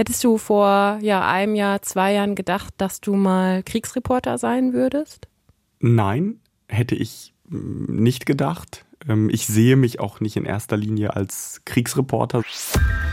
[0.00, 5.28] Hättest du vor ja, einem Jahr, zwei Jahren gedacht, dass du mal Kriegsreporter sein würdest?
[5.78, 8.86] Nein, hätte ich mm, nicht gedacht.
[9.06, 12.42] Ähm, ich sehe mich auch nicht in erster Linie als Kriegsreporter.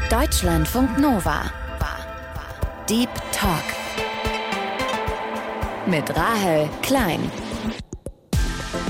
[0.10, 1.52] Deutschlandfunk Nova.
[2.90, 3.65] Deep Talk.
[5.88, 7.19] Mit Rahel Klein.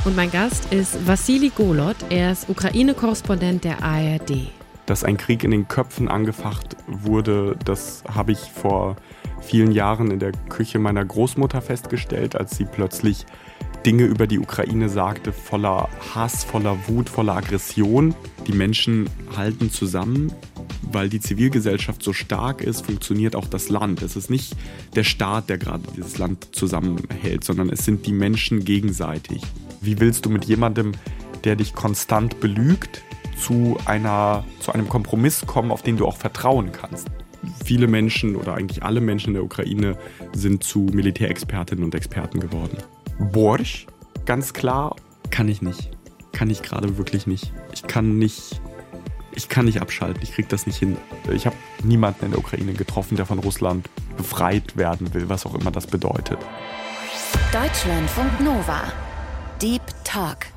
[0.06, 1.98] Und mein Gast ist Vassili Golot.
[2.10, 4.52] Er ist Ukraine-Korrespondent der ARD.
[4.88, 8.96] Dass ein Krieg in den Köpfen angefacht wurde, das habe ich vor
[9.42, 13.26] vielen Jahren in der Küche meiner Großmutter festgestellt, als sie plötzlich
[13.86, 18.16] Dinge über die Ukraine sagte, voller Hass, voller Wut, voller Aggression.
[18.48, 20.34] Die Menschen halten zusammen,
[20.82, 24.02] weil die Zivilgesellschaft so stark ist, funktioniert auch das Land.
[24.02, 24.56] Es ist nicht
[24.96, 29.42] der Staat, der gerade dieses Land zusammenhält, sondern es sind die Menschen gegenseitig.
[29.82, 30.94] Wie willst du mit jemandem,
[31.44, 33.04] der dich konstant belügt,
[33.40, 37.08] zu, einer, zu einem Kompromiss kommen, auf den du auch vertrauen kannst?
[37.64, 39.98] Viele Menschen oder eigentlich alle Menschen in der Ukraine
[40.34, 42.78] sind zu Militärexpertinnen und Experten geworden.
[43.32, 43.88] Borsch,
[44.26, 44.96] ganz klar,
[45.30, 45.92] kann ich nicht.
[46.34, 47.52] Kann ich gerade wirklich nicht.
[47.74, 48.60] Ich kann nicht
[49.38, 50.98] ich kann nicht abschalten, ich kriege das nicht hin.
[51.32, 55.54] Ich habe niemanden in der Ukraine getroffen, der von Russland befreit werden will, was auch
[55.54, 56.40] immer das bedeutet.
[57.54, 58.92] Deutschlandfunk Nova.
[59.62, 60.48] Deep Talk.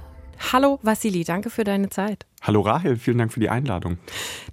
[0.51, 2.27] Hallo Vassili, danke für deine Zeit.
[2.43, 3.99] Hallo Rahel, vielen Dank für die Einladung.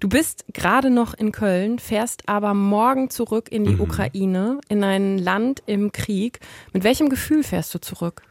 [0.02, 3.82] Du bist gerade noch in Köln, fährst aber morgen zurück in die mhm.
[3.82, 6.42] Ukraine, in ein Land im Krieg.
[6.74, 8.24] Mit welchem Gefühl fährst du zurück?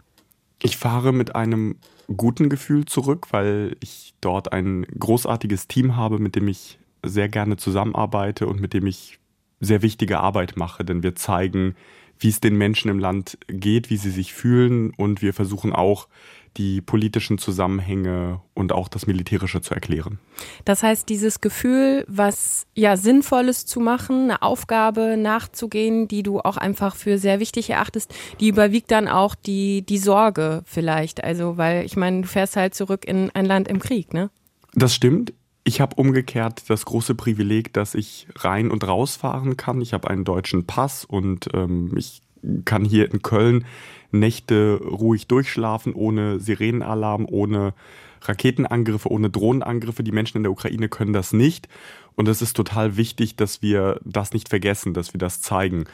[0.63, 1.77] Ich fahre mit einem
[2.15, 7.57] guten Gefühl zurück, weil ich dort ein großartiges Team habe, mit dem ich sehr gerne
[7.57, 9.19] zusammenarbeite und mit dem ich
[9.61, 11.77] sehr wichtige Arbeit mache, denn wir zeigen,
[12.19, 16.09] wie es den Menschen im Land geht, wie sie sich fühlen und wir versuchen auch
[16.57, 20.19] die politischen Zusammenhänge und auch das Militärische zu erklären.
[20.65, 26.57] Das heißt, dieses Gefühl, was ja Sinnvolles zu machen, eine Aufgabe nachzugehen, die du auch
[26.57, 31.23] einfach für sehr wichtig erachtest, die überwiegt dann auch die, die Sorge vielleicht.
[31.23, 34.31] Also, weil ich meine, du fährst halt zurück in ein Land im Krieg, ne?
[34.75, 35.33] Das stimmt.
[35.65, 39.81] Ich habe umgekehrt das große Privileg, dass ich rein und rausfahren kann.
[39.81, 42.23] Ich habe einen deutschen Pass und ähm, ich
[42.65, 43.65] kann hier in Köln
[44.11, 47.75] Nächte ruhig durchschlafen, ohne Sirenenalarm, ohne
[48.23, 50.03] Raketenangriffe, ohne Drohnenangriffe.
[50.03, 51.69] Die Menschen in der Ukraine können das nicht.
[52.15, 55.85] Und es ist total wichtig, dass wir das nicht vergessen, dass wir das zeigen.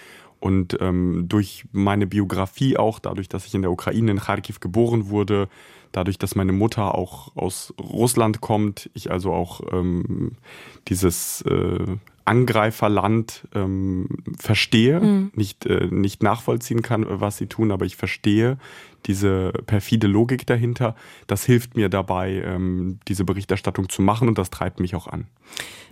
[0.41, 5.09] Und ähm, durch meine Biografie auch, dadurch, dass ich in der Ukraine in Kharkiv geboren
[5.09, 5.49] wurde,
[5.93, 10.33] dadurch, dass meine Mutter auch aus Russland kommt, ich also auch ähm,
[10.89, 11.87] dieses äh,
[12.25, 15.33] Angreiferland ähm, verstehe, mhm.
[15.35, 18.59] nicht, äh, nicht nachvollziehen kann, was sie tun, aber ich verstehe
[19.07, 20.95] diese perfide Logik dahinter.
[21.27, 25.27] Das hilft mir dabei, ähm, diese Berichterstattung zu machen und das treibt mich auch an.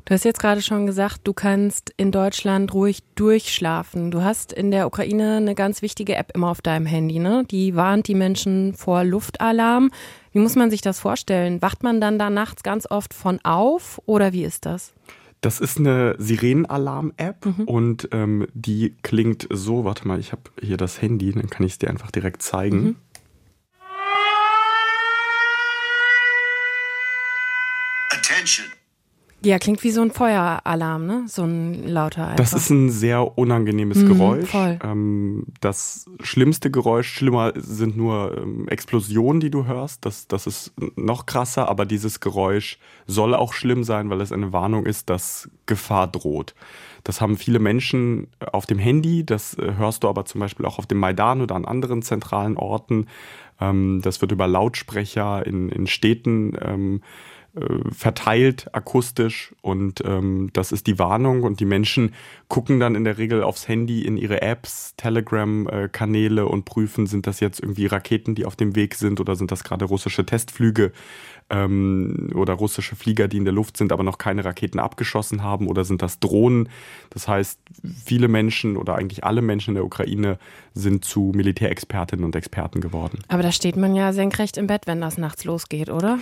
[0.05, 4.11] Du hast jetzt gerade schon gesagt, du kannst in Deutschland ruhig durchschlafen.
[4.11, 7.45] Du hast in der Ukraine eine ganz wichtige App immer auf deinem Handy, ne?
[7.51, 9.91] Die warnt die Menschen vor Luftalarm.
[10.33, 11.61] Wie muss man sich das vorstellen?
[11.61, 14.95] Wacht man dann da nachts ganz oft von auf oder wie ist das?
[15.41, 17.65] Das ist eine Sirenenalarm-App mhm.
[17.65, 21.73] und ähm, die klingt so, warte mal, ich habe hier das Handy, dann kann ich
[21.73, 22.83] es dir einfach direkt zeigen.
[22.83, 22.97] Mhm.
[28.11, 28.67] Attention.
[29.43, 31.25] Ja, klingt wie so ein Feueralarm, ne?
[31.27, 32.29] So ein lauter.
[32.29, 32.37] Einfach.
[32.37, 34.55] Das ist ein sehr unangenehmes mhm, Geräusch.
[34.55, 40.05] Ähm, das schlimmste Geräusch, schlimmer sind nur ähm, Explosionen, die du hörst.
[40.05, 44.53] Das, das ist noch krasser, aber dieses Geräusch soll auch schlimm sein, weil es eine
[44.53, 46.55] Warnung ist, dass Gefahr droht.
[47.05, 50.79] Das haben viele Menschen auf dem Handy, das äh, hörst du aber zum Beispiel auch
[50.79, 53.07] auf dem Maidan oder an anderen zentralen Orten.
[53.59, 57.40] Ähm, das wird über Lautsprecher in, in Städten ähm, äh,
[57.91, 62.15] verteilt akustisch und ähm, das ist die Warnung und die Menschen
[62.49, 67.41] gucken dann in der Regel aufs Handy in ihre Apps, Telegram-Kanäle und prüfen, sind das
[67.41, 70.93] jetzt irgendwie Raketen, die auf dem Weg sind oder sind das gerade russische Testflüge
[71.51, 75.67] ähm, oder russische Flieger, die in der Luft sind, aber noch keine Raketen abgeschossen haben
[75.67, 76.69] oder sind das Drohnen.
[77.11, 77.59] Das heißt,
[78.05, 80.39] viele Menschen oder eigentlich alle Menschen in der Ukraine
[80.75, 83.19] sind zu Militärexpertinnen und Experten geworden.
[83.29, 86.21] Aber da steht man ja senkrecht im Bett, wenn das nachts losgeht, oder?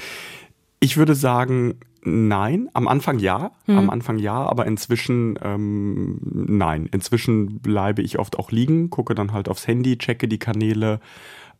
[0.80, 2.68] Ich würde sagen, nein.
[2.72, 3.78] Am Anfang ja, mhm.
[3.78, 6.88] am Anfang ja, aber inzwischen ähm, nein.
[6.92, 11.00] Inzwischen bleibe ich oft auch liegen, gucke dann halt aufs Handy, checke die Kanäle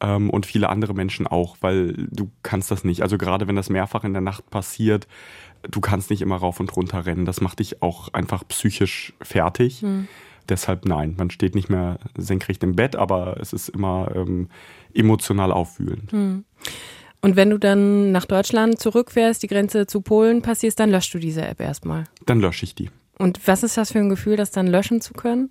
[0.00, 3.02] ähm, und viele andere Menschen auch, weil du kannst das nicht.
[3.02, 5.08] Also gerade wenn das mehrfach in der Nacht passiert,
[5.68, 7.24] du kannst nicht immer rauf und runter rennen.
[7.24, 9.82] Das macht dich auch einfach psychisch fertig.
[9.82, 10.08] Mhm.
[10.48, 14.48] Deshalb nein, man steht nicht mehr senkrecht im Bett, aber es ist immer ähm,
[14.94, 16.12] emotional aufwühlend.
[16.12, 16.44] Mhm.
[17.20, 21.18] Und wenn du dann nach Deutschland zurückfährst, die Grenze zu Polen passierst, dann löschst du
[21.18, 22.04] diese App erstmal.
[22.26, 22.90] Dann lösche ich die.
[23.18, 25.50] Und was ist das für ein Gefühl, das dann löschen zu können?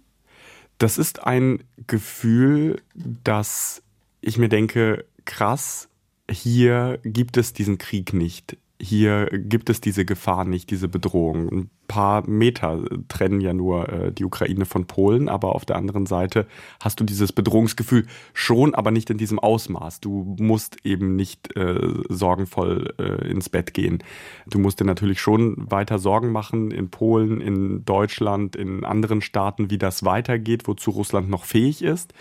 [0.77, 3.81] Das ist ein Gefühl, dass
[4.21, 5.89] ich mir denke, krass,
[6.29, 11.49] hier gibt es diesen Krieg nicht hier gibt es diese Gefahr nicht, diese Bedrohung.
[11.51, 16.05] Ein paar Meter trennen ja nur äh, die Ukraine von Polen, aber auf der anderen
[16.05, 16.45] Seite
[16.79, 19.99] hast du dieses Bedrohungsgefühl schon, aber nicht in diesem Ausmaß.
[19.99, 21.79] Du musst eben nicht äh,
[22.09, 24.03] sorgenvoll äh, ins Bett gehen.
[24.45, 29.71] Du musst dir natürlich schon weiter Sorgen machen in Polen, in Deutschland, in anderen Staaten,
[29.71, 32.13] wie das weitergeht, wozu Russland noch fähig ist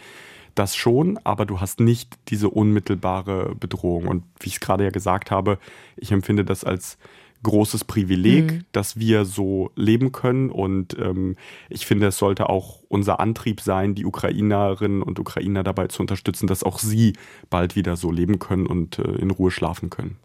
[0.58, 4.08] das schon, aber du hast nicht diese unmittelbare Bedrohung.
[4.08, 5.58] Und wie ich es gerade ja gesagt habe,
[5.96, 6.98] ich empfinde das als
[7.42, 8.64] großes Privileg, mhm.
[8.72, 10.50] dass wir so leben können.
[10.50, 11.36] Und ähm,
[11.68, 16.46] ich finde, es sollte auch unser Antrieb sein, die Ukrainerinnen und Ukrainer dabei zu unterstützen,
[16.46, 17.12] dass auch sie
[17.50, 20.16] bald wieder so leben können und äh, in Ruhe schlafen können.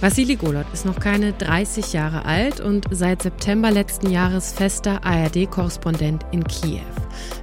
[0.00, 6.24] Vassili Golot ist noch keine 30 Jahre alt und seit September letzten Jahres fester ARD-Korrespondent
[6.32, 6.80] in Kiew.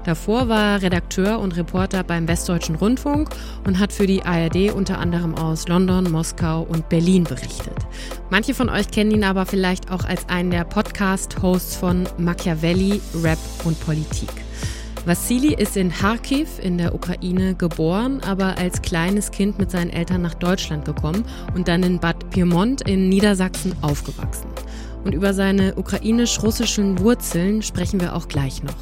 [0.06, 3.30] Davor war er Redakteur und Reporter beim Westdeutschen Rundfunk
[3.68, 7.78] und hat für die ARD unter anderem aus London, Moskau und Berlin berichtet.
[8.32, 13.38] Manche von euch kennen ihn aber vielleicht auch als einen der Podcast-Hosts von Machiavelli, Rap
[13.66, 14.47] und Politik.
[15.08, 20.22] Vassili ist in Kharkiv in der Ukraine geboren, aber als kleines Kind mit seinen Eltern
[20.22, 21.24] nach Deutschland gekommen
[21.56, 24.50] und dann in Bad Pyrmont in Niedersachsen aufgewachsen.
[25.06, 28.76] Und über seine ukrainisch-russischen Wurzeln sprechen wir auch gleich noch.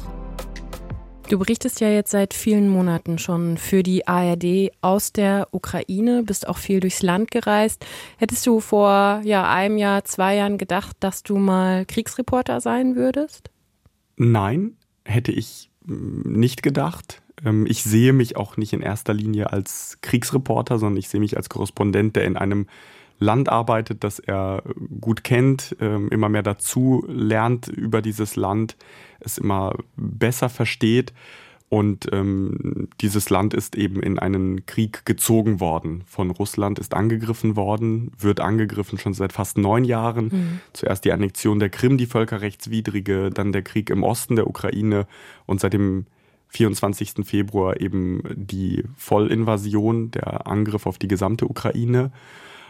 [1.28, 6.48] Du berichtest ja jetzt seit vielen Monaten schon für die ARD aus der Ukraine, bist
[6.48, 7.86] auch viel durchs Land gereist.
[8.16, 13.50] Hättest du vor ja, einem Jahr, zwei Jahren gedacht, dass du mal Kriegsreporter sein würdest?
[14.16, 17.22] Nein, hätte ich nicht gedacht.
[17.44, 21.36] Ähm, ich sehe mich auch nicht in erster Linie als Kriegsreporter, sondern ich sehe mich
[21.36, 22.66] als Korrespondent, der in einem
[23.18, 24.62] Land arbeitet, das er
[25.00, 28.76] gut kennt, ähm, immer mehr dazu lernt über dieses Land,
[29.20, 31.14] es immer besser versteht
[31.68, 36.04] und ähm, dieses Land ist eben in einen Krieg gezogen worden.
[36.06, 40.26] Von Russland ist angegriffen worden, wird angegriffen schon seit fast neun Jahren.
[40.26, 40.60] Mhm.
[40.72, 45.08] Zuerst die Annexion der Krim, die völkerrechtswidrige, dann der Krieg im Osten der Ukraine
[45.44, 46.06] und seit dem
[46.48, 47.14] 24.
[47.24, 52.12] Februar eben die Vollinvasion, der Angriff auf die gesamte Ukraine.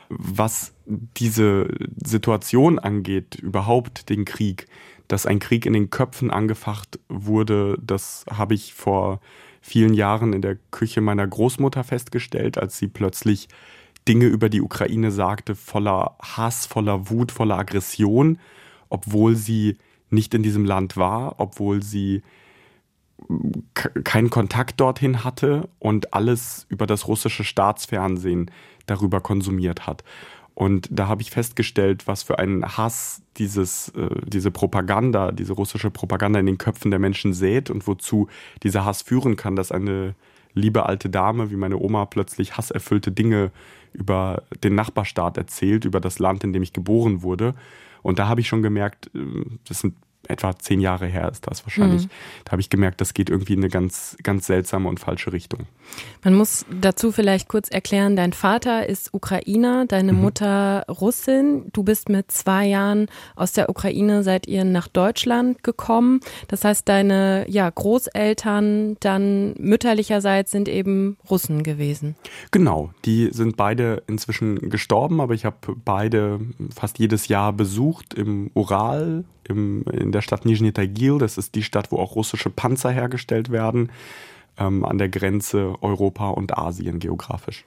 [0.09, 1.69] Was diese
[2.03, 4.69] Situation angeht, überhaupt den Krieg,
[5.08, 9.20] dass ein Krieg in den Köpfen angefacht wurde, das habe ich vor
[9.61, 13.49] vielen Jahren in der Küche meiner Großmutter festgestellt, als sie plötzlich
[14.06, 18.38] Dinge über die Ukraine sagte, voller Hass, voller Wut, voller Aggression,
[18.88, 19.79] obwohl sie
[20.11, 22.23] nicht in diesem Land war, obwohl sie
[24.05, 28.50] keinen Kontakt dorthin hatte und alles über das russische Staatsfernsehen
[28.87, 30.05] darüber konsumiert hat.
[30.56, 35.91] Und da habe ich festgestellt, was für einen Hass dieses, äh, diese Propaganda, diese russische
[35.91, 38.29] Propaganda in den Köpfen der Menschen sät und wozu
[38.62, 40.14] dieser Hass führen kann, dass eine
[40.55, 43.53] liebe alte Dame wie meine Oma plötzlich hasserfüllte Dinge
[43.93, 47.55] über den Nachbarstaat erzählt, über das Land, in dem ich geboren wurde.
[48.00, 49.94] Und da habe ich schon gemerkt, äh, das sind
[50.28, 52.05] etwa zehn Jahre her ist das wahrscheinlich.
[52.05, 52.11] Mhm.
[52.44, 55.67] Da habe ich gemerkt, das geht irgendwie in eine ganz, ganz seltsame und falsche Richtung.
[56.25, 60.20] Man muss dazu vielleicht kurz erklären, dein Vater ist Ukrainer, deine mhm.
[60.20, 61.67] Mutter Russin.
[61.73, 66.20] Du bist mit zwei Jahren aus der Ukraine, seid ihr nach Deutschland gekommen.
[66.49, 72.16] Das heißt, deine ja, Großeltern dann mütterlicherseits sind eben Russen gewesen.
[72.50, 76.40] Genau, die sind beide inzwischen gestorben, aber ich habe beide
[76.75, 81.19] fast jedes Jahr besucht im Ural im, in der Stadt Nizhny Tagil.
[81.19, 83.91] Das ist die Stadt, wo auch russische Panzer hergestellt werden,
[84.59, 87.65] ähm, an der Grenze Europa und Asien geografisch.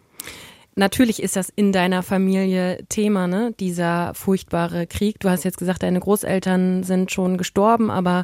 [0.75, 3.53] Natürlich ist das in deiner Familie Thema, ne?
[3.59, 5.19] dieser furchtbare Krieg.
[5.19, 8.23] Du hast jetzt gesagt, deine Großeltern sind schon gestorben, aber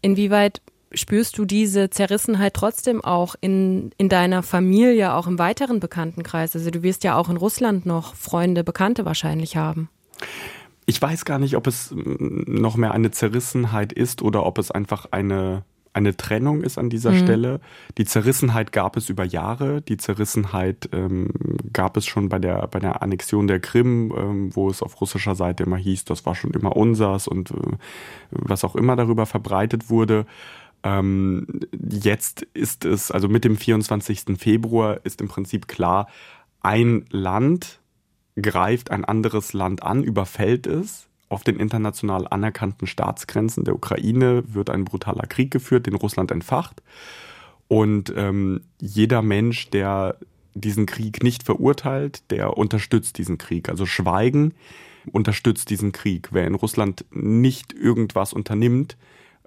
[0.00, 0.60] inwieweit
[0.92, 6.54] spürst du diese Zerrissenheit trotzdem auch in, in deiner Familie, auch im weiteren Bekanntenkreis?
[6.54, 9.88] Also du wirst ja auch in Russland noch Freunde, Bekannte wahrscheinlich haben.
[10.88, 15.04] Ich weiß gar nicht, ob es noch mehr eine Zerrissenheit ist oder ob es einfach
[15.10, 17.18] eine, eine Trennung ist an dieser mhm.
[17.18, 17.60] Stelle.
[17.98, 19.82] Die Zerrissenheit gab es über Jahre.
[19.82, 21.28] Die Zerrissenheit ähm,
[21.74, 25.34] gab es schon bei der, bei der Annexion der Krim, ähm, wo es auf russischer
[25.34, 27.54] Seite immer hieß, das war schon immer unsers und äh,
[28.30, 30.24] was auch immer darüber verbreitet wurde.
[30.84, 31.46] Ähm,
[31.90, 34.38] jetzt ist es, also mit dem 24.
[34.38, 36.08] Februar ist im Prinzip klar,
[36.62, 37.78] ein Land
[38.40, 41.08] greift ein anderes Land an, überfällt es.
[41.28, 46.82] Auf den international anerkannten Staatsgrenzen der Ukraine wird ein brutaler Krieg geführt, den Russland entfacht.
[47.68, 50.16] Und ähm, jeder Mensch, der
[50.54, 53.68] diesen Krieg nicht verurteilt, der unterstützt diesen Krieg.
[53.68, 54.54] Also Schweigen
[55.12, 56.30] unterstützt diesen Krieg.
[56.32, 58.96] Wer in Russland nicht irgendwas unternimmt,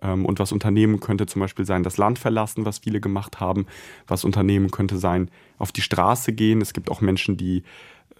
[0.01, 3.65] ähm, und was Unternehmen könnte zum Beispiel sein, das Land verlassen, was viele gemacht haben.
[4.07, 6.61] Was Unternehmen könnte sein, auf die Straße gehen.
[6.61, 7.63] Es gibt auch Menschen, die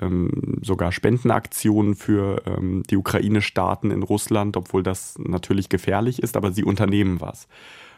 [0.02, 6.36] ähm, sogar Spendenaktionen für ähm, die Ukraine starten in Russland, obwohl das natürlich gefährlich ist,
[6.36, 7.48] aber sie unternehmen was.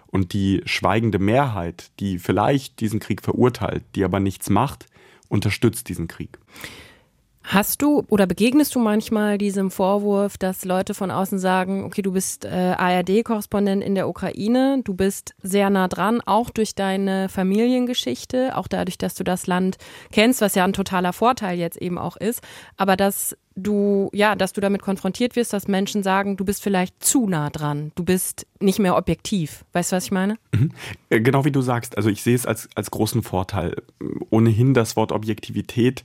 [0.08, 4.86] Und die schweigende Mehrheit, die vielleicht diesen Krieg verurteilt, die aber nichts macht,
[5.28, 6.38] unterstützt diesen Krieg.
[7.44, 12.14] Hast du oder begegnest du manchmal diesem Vorwurf, dass Leute von außen sagen, okay, du
[12.14, 18.56] bist äh, ARD-Korrespondent in der Ukraine, du bist sehr nah dran, auch durch deine Familiengeschichte,
[18.56, 19.78] auch dadurch, dass du das Land
[20.12, 22.42] kennst, was ja ein totaler Vorteil jetzt eben auch ist,
[22.78, 27.04] aber dass du, ja, dass du damit konfrontiert wirst, dass Menschen sagen, du bist vielleicht
[27.04, 29.66] zu nah dran, du bist nicht mehr objektiv.
[29.74, 30.38] Weißt du, was ich meine?
[30.54, 30.72] Mhm.
[31.10, 33.76] Äh, genau wie du sagst, also ich sehe es als, als großen Vorteil.
[34.30, 36.04] Ohnehin das Wort Objektivität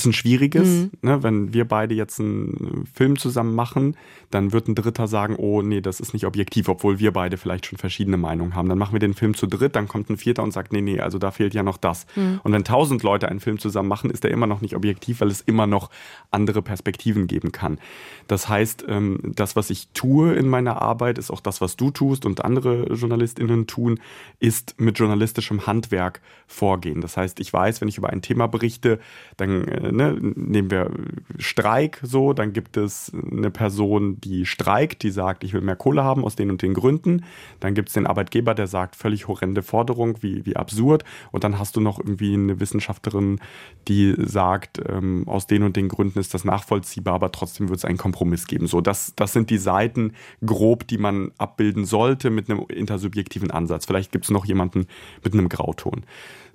[0.00, 0.68] ist ein schwieriges.
[0.68, 0.90] Mhm.
[1.02, 1.22] Ne?
[1.22, 3.96] Wenn wir beide jetzt einen Film zusammen machen,
[4.30, 7.66] dann wird ein Dritter sagen, oh nee, das ist nicht objektiv, obwohl wir beide vielleicht
[7.66, 8.68] schon verschiedene Meinungen haben.
[8.68, 11.00] Dann machen wir den Film zu dritt, dann kommt ein Vierter und sagt, nee, nee,
[11.00, 12.06] also da fehlt ja noch das.
[12.16, 12.40] Mhm.
[12.42, 15.28] Und wenn tausend Leute einen Film zusammen machen, ist der immer noch nicht objektiv, weil
[15.28, 15.90] es immer noch
[16.30, 17.78] andere Perspektiven geben kann.
[18.26, 21.90] Das heißt, ähm, das, was ich tue in meiner Arbeit, ist auch das, was du
[21.90, 24.00] tust und andere JournalistInnen tun,
[24.40, 27.00] ist mit journalistischem Handwerk vorgehen.
[27.00, 28.98] Das heißt, ich weiß, wenn ich über ein Thema berichte,
[29.36, 30.90] dann äh, ne, nehmen wir
[31.38, 36.04] Streik so, dann gibt es eine Person, die streikt, die sagt, ich will mehr Kohle
[36.04, 37.24] haben aus den und den Gründen.
[37.60, 41.04] Dann gibt es den Arbeitgeber, der sagt, völlig horrende Forderung, wie, wie absurd.
[41.32, 43.40] Und dann hast du noch irgendwie eine Wissenschaftlerin,
[43.88, 47.84] die sagt, ähm, aus den und den Gründen ist das nachvollziehbar, aber trotzdem wird es
[47.84, 48.66] einen Kompromiss geben.
[48.66, 50.12] So, das, das sind die Seiten
[50.44, 53.86] grob, die man abbilden sollte mit einem intersubjektiven Ansatz.
[53.86, 54.86] Vielleicht gibt es noch jemanden
[55.22, 56.04] mit einem Grauton.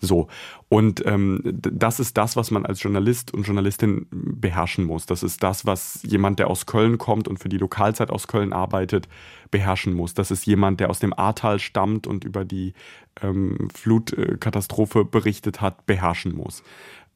[0.01, 0.27] So.
[0.67, 5.05] Und ähm, das ist das, was man als Journalist und Journalistin beherrschen muss.
[5.05, 8.51] Das ist das, was jemand, der aus Köln kommt und für die Lokalzeit aus Köln
[8.51, 9.07] arbeitet,
[9.51, 10.15] beherrschen muss.
[10.15, 12.73] Das ist jemand, der aus dem Ahrtal stammt und über die
[13.21, 16.63] ähm, Flutkatastrophe berichtet hat, beherrschen muss.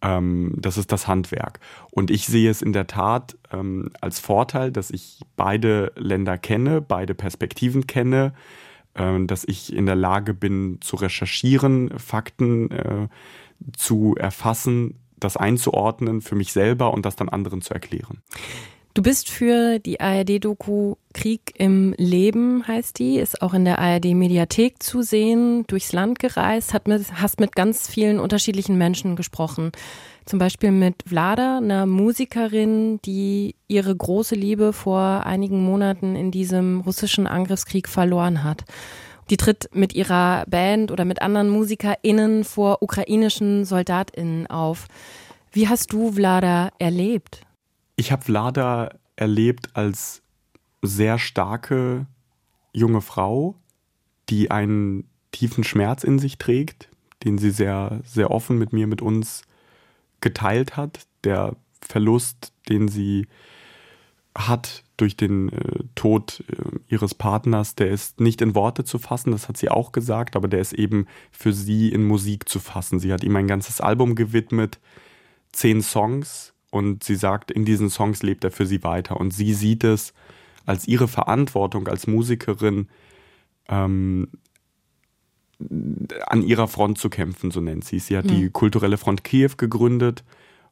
[0.03, 1.59] Ähm, das ist das Handwerk.
[1.89, 6.81] Und ich sehe es in der Tat ähm, als Vorteil, dass ich beide Länder kenne,
[6.81, 8.33] beide Perspektiven kenne
[9.27, 13.07] dass ich in der Lage bin zu recherchieren, Fakten äh,
[13.75, 18.21] zu erfassen, das einzuordnen für mich selber und das dann anderen zu erklären.
[18.95, 24.81] Du bist für die ARD-Doku Krieg im Leben, heißt die, ist auch in der ARD-Mediathek
[24.81, 29.73] zu sehen, durchs Land gereist, mit, hast mit ganz vielen unterschiedlichen Menschen gesprochen.
[30.25, 36.79] Zum Beispiel mit Vlada, einer Musikerin, die ihre große Liebe vor einigen Monaten in diesem
[36.79, 38.63] russischen Angriffskrieg verloren hat.
[39.29, 44.87] Die tritt mit ihrer Band oder mit anderen MusikerInnen vor ukrainischen SoldatInnen auf.
[45.51, 47.45] Wie hast du Vlada erlebt?
[47.95, 50.21] Ich habe Vlada erlebt als
[50.81, 52.05] sehr starke
[52.73, 53.55] junge Frau,
[54.29, 56.89] die einen tiefen Schmerz in sich trägt,
[57.23, 59.43] den sie sehr, sehr offen mit mir, mit uns
[60.21, 61.07] geteilt hat.
[61.23, 63.27] Der Verlust, den sie
[64.37, 69.31] hat durch den äh, Tod äh, ihres Partners, der ist nicht in Worte zu fassen,
[69.31, 72.99] das hat sie auch gesagt, aber der ist eben für sie in Musik zu fassen.
[72.99, 74.79] Sie hat ihm ein ganzes Album gewidmet,
[75.51, 79.17] zehn Songs, und sie sagt, in diesen Songs lebt er für sie weiter.
[79.17, 80.13] Und sie sieht es
[80.65, 82.89] als ihre Verantwortung als Musikerin,
[83.69, 84.27] ähm,
[86.27, 88.07] an ihrer Front zu kämpfen, so nennt sie es.
[88.07, 88.29] Sie hat mhm.
[88.29, 90.25] die kulturelle Front Kiew gegründet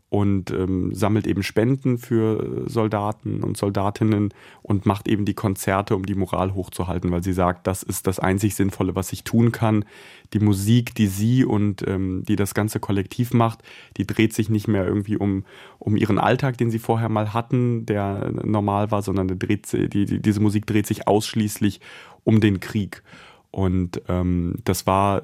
[0.10, 6.06] und ähm, sammelt eben Spenden für Soldaten und Soldatinnen und macht eben die Konzerte, um
[6.06, 9.86] die Moral hochzuhalten, weil sie sagt, das ist das einzig Sinnvolle, was ich tun kann.
[10.34, 13.60] Die Musik, die sie und ähm, die das ganze Kollektiv macht,
[13.98, 15.46] die dreht sich nicht mehr irgendwie um,
[15.80, 20.22] um ihren Alltag, den sie vorher mal hatten, der normal war, sondern dreht, die, die,
[20.22, 21.80] diese Musik dreht sich ausschließlich
[22.24, 23.04] um den Krieg.
[23.52, 25.22] Und ähm, das war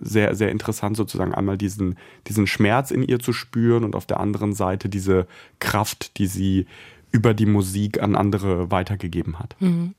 [0.00, 1.94] sehr, sehr interessant, sozusagen einmal diesen,
[2.26, 5.28] diesen Schmerz in ihr zu spüren und auf der anderen Seite diese
[5.60, 6.66] Kraft, die sie
[7.12, 9.54] über die Musik an andere weitergegeben hat.
[9.60, 9.94] Mhm.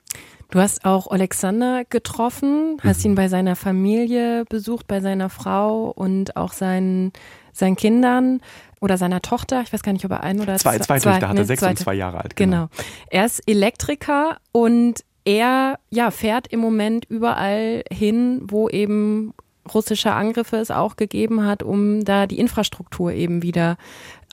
[0.51, 3.11] Du hast auch Alexander getroffen, hast mhm.
[3.11, 7.13] ihn bei seiner Familie besucht, bei seiner Frau und auch seinen,
[7.53, 8.41] seinen Kindern
[8.81, 9.61] oder seiner Tochter.
[9.61, 11.61] Ich weiß gar nicht, ob er ein oder zwei, zwei, zwei Töchter hatte, nee, sechs
[11.61, 11.71] zweite.
[11.71, 12.35] und zwei Jahre alt.
[12.35, 12.67] Genau.
[12.67, 12.69] genau.
[13.09, 19.33] Er ist Elektriker und er ja, fährt im Moment überall hin, wo eben
[19.73, 23.77] russische Angriffe es auch gegeben hat, um da die Infrastruktur eben wieder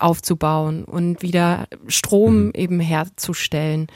[0.00, 2.52] aufzubauen und wieder Strom mhm.
[2.54, 3.86] eben herzustellen.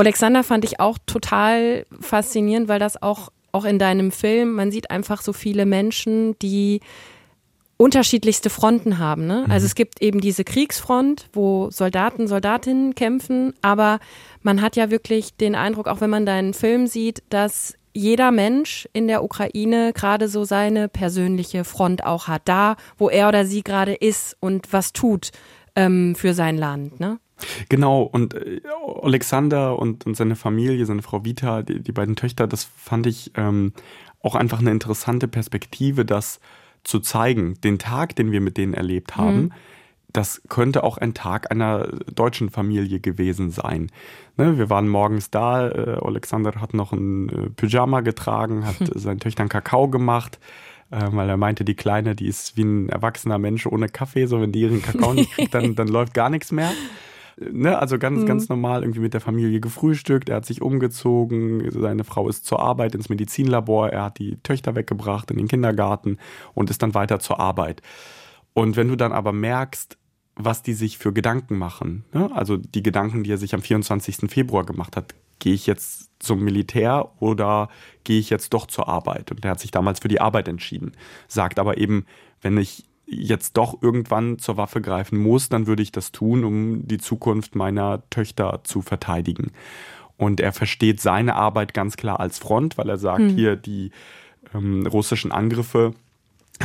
[0.00, 4.90] Alexander fand ich auch total faszinierend, weil das auch, auch in deinem Film, man sieht
[4.90, 6.80] einfach so viele Menschen, die
[7.76, 9.26] unterschiedlichste Fronten haben.
[9.26, 9.46] Ne?
[9.48, 14.00] Also es gibt eben diese Kriegsfront, wo Soldaten, Soldatinnen kämpfen, aber
[14.42, 18.86] man hat ja wirklich den Eindruck, auch wenn man deinen Film sieht, dass jeder Mensch
[18.92, 23.62] in der Ukraine gerade so seine persönliche Front auch hat, da, wo er oder sie
[23.62, 25.30] gerade ist und was tut
[25.74, 27.00] ähm, für sein Land.
[27.00, 27.18] Ne?
[27.68, 28.60] Genau, und äh,
[29.02, 33.32] Alexander und, und seine Familie, seine Frau Vita, die, die beiden Töchter, das fand ich
[33.36, 33.72] ähm,
[34.22, 36.40] auch einfach eine interessante Perspektive, das
[36.84, 39.42] zu zeigen, den Tag, den wir mit denen erlebt haben.
[39.42, 39.52] Mhm.
[40.12, 43.92] Das könnte auch ein Tag einer deutschen Familie gewesen sein.
[44.36, 48.88] Ne, wir waren morgens da, äh, Alexander hat noch ein äh, Pyjama getragen, hat hm.
[48.94, 50.40] seinen Töchtern Kakao gemacht
[50.90, 54.40] äh, weil er meinte, die Kleine, die ist wie ein erwachsener Mensch ohne Kaffee, so
[54.40, 56.72] wenn die ihren Kakao nicht kriegt, dann, dann läuft gar nichts mehr.
[57.36, 58.26] Ne, also ganz, mhm.
[58.26, 62.60] ganz normal irgendwie mit der Familie gefrühstückt, er hat sich umgezogen, seine Frau ist zur
[62.60, 66.18] Arbeit ins Medizinlabor, er hat die Töchter weggebracht in den Kindergarten
[66.54, 67.82] und ist dann weiter zur Arbeit.
[68.52, 69.96] Und wenn du dann aber merkst,
[70.34, 72.30] was die sich für Gedanken machen, ne?
[72.34, 74.30] also die Gedanken, die er sich am 24.
[74.30, 77.68] Februar gemacht hat, gehe ich jetzt zum Militär oder
[78.04, 79.30] gehe ich jetzt doch zur Arbeit?
[79.30, 80.92] Und er hat sich damals für die Arbeit entschieden,
[81.28, 82.04] sagt aber eben,
[82.42, 86.86] wenn ich jetzt doch irgendwann zur Waffe greifen muss, dann würde ich das tun, um
[86.86, 89.52] die Zukunft meiner Töchter zu verteidigen.
[90.16, 93.30] Und er versteht seine Arbeit ganz klar als Front, weil er sagt, hm.
[93.30, 93.90] hier die
[94.54, 95.94] ähm, russischen Angriffe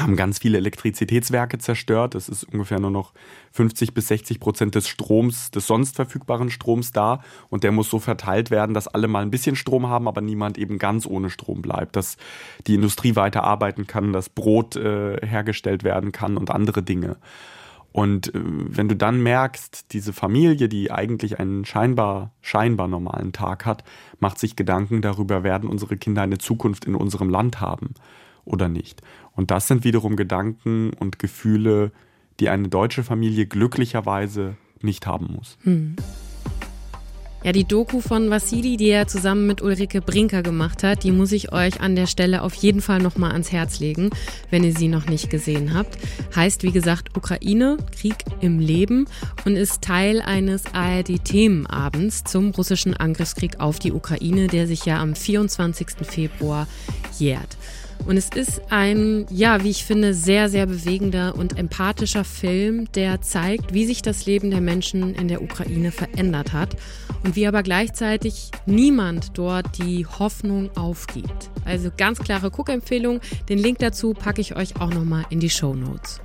[0.01, 2.15] haben ganz viele Elektrizitätswerke zerstört.
[2.15, 3.13] Es ist ungefähr nur noch
[3.53, 7.21] 50 bis 60 Prozent des Stroms, des sonst verfügbaren Stroms da.
[7.49, 10.57] Und der muss so verteilt werden, dass alle mal ein bisschen Strom haben, aber niemand
[10.57, 11.95] eben ganz ohne Strom bleibt.
[11.95, 12.17] Dass
[12.67, 17.17] die Industrie weiter arbeiten kann, dass Brot äh, hergestellt werden kann und andere Dinge.
[17.93, 23.65] Und äh, wenn du dann merkst, diese Familie, die eigentlich einen scheinbar, scheinbar normalen Tag
[23.65, 23.85] hat,
[24.19, 27.93] macht sich Gedanken darüber, werden unsere Kinder eine Zukunft in unserem Land haben
[28.45, 29.01] oder nicht.
[29.33, 31.91] Und das sind wiederum Gedanken und Gefühle,
[32.39, 35.57] die eine deutsche Familie glücklicherweise nicht haben muss.
[35.63, 35.95] Hm.
[37.45, 41.31] Ja, die Doku von Vassili, die er zusammen mit Ulrike Brinker gemacht hat, die muss
[41.31, 44.09] ich euch an der Stelle auf jeden Fall nochmal ans Herz legen,
[44.49, 45.95] wenn ihr sie noch nicht gesehen habt.
[46.35, 49.05] Heißt, wie gesagt, Ukraine, Krieg im Leben
[49.45, 55.13] und ist Teil eines ARD-Themenabends zum russischen Angriffskrieg auf die Ukraine, der sich ja am
[55.13, 55.89] 24.
[56.01, 56.67] Februar
[57.19, 57.57] jährt.
[58.05, 63.21] Und es ist ein, ja, wie ich finde, sehr, sehr bewegender und empathischer Film, der
[63.21, 66.75] zeigt, wie sich das Leben der Menschen in der Ukraine verändert hat
[67.23, 71.49] und wie aber gleichzeitig niemand dort die Hoffnung aufgibt.
[71.65, 73.21] Also ganz klare Guckempfehlung.
[73.49, 76.21] Den Link dazu packe ich euch auch nochmal in die Show Notes.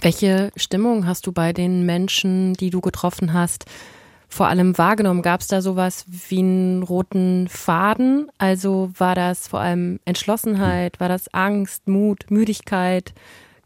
[0.00, 3.64] Welche Stimmung hast du bei den Menschen, die du getroffen hast,
[4.28, 5.22] vor allem wahrgenommen?
[5.22, 8.30] Gab es da sowas wie einen roten Faden?
[8.38, 13.14] Also war das vor allem Entschlossenheit, war das Angst, Mut, Müdigkeit?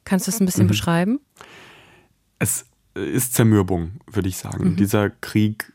[0.04, 0.68] Kannst du das ein bisschen mhm.
[0.68, 1.20] beschreiben?
[2.38, 4.70] Es ist Zermürbung, würde ich sagen.
[4.70, 4.76] Mhm.
[4.76, 5.72] Dieser Krieg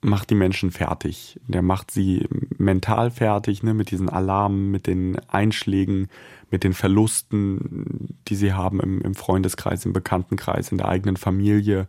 [0.00, 1.40] macht die Menschen fertig.
[1.48, 6.08] Der macht sie mental fertig, ne, mit diesen Alarmen, mit den Einschlägen,
[6.50, 11.88] mit den Verlusten, die sie haben im, im Freundeskreis, im Bekanntenkreis, in der eigenen Familie.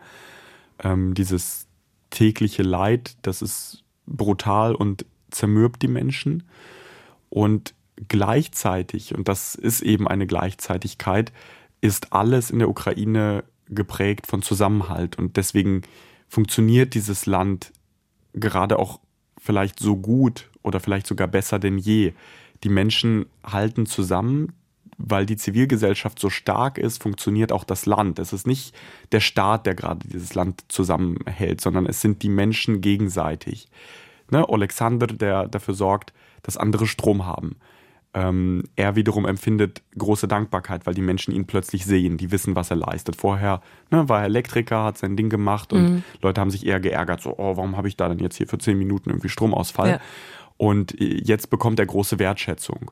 [0.84, 1.67] Ähm, dieses
[2.10, 6.44] tägliche Leid, das ist brutal und zermürbt die Menschen.
[7.30, 7.74] Und
[8.08, 11.32] gleichzeitig, und das ist eben eine Gleichzeitigkeit,
[11.82, 15.18] ist alles in der Ukraine geprägt von Zusammenhalt.
[15.18, 15.82] Und deswegen
[16.28, 17.72] funktioniert dieses Land
[18.34, 19.00] gerade auch
[19.38, 22.14] vielleicht so gut oder vielleicht sogar besser denn je.
[22.64, 24.54] Die Menschen halten zusammen,
[24.98, 28.20] weil die Zivilgesellschaft so stark ist, funktioniert auch das Land.
[28.20, 28.76] Es ist nicht
[29.12, 33.68] der Staat, der gerade dieses Land zusammenhält, sondern es sind die Menschen gegenseitig.
[34.32, 34.48] Ne?
[34.50, 37.58] Alexander, der dafür sorgt, dass andere Strom haben.
[38.14, 42.72] Ähm, er wiederum empfindet große Dankbarkeit, weil die Menschen ihn plötzlich sehen, die wissen, was
[42.72, 43.16] er leistet.
[43.16, 46.04] Vorher ne, war er Elektriker, hat sein Ding gemacht und mhm.
[46.22, 48.58] Leute haben sich eher geärgert, so, oh, warum habe ich da denn jetzt hier für
[48.58, 49.90] zehn Minuten irgendwie Stromausfall?
[49.90, 50.00] Ja.
[50.56, 52.90] Und äh, jetzt bekommt er große Wertschätzung.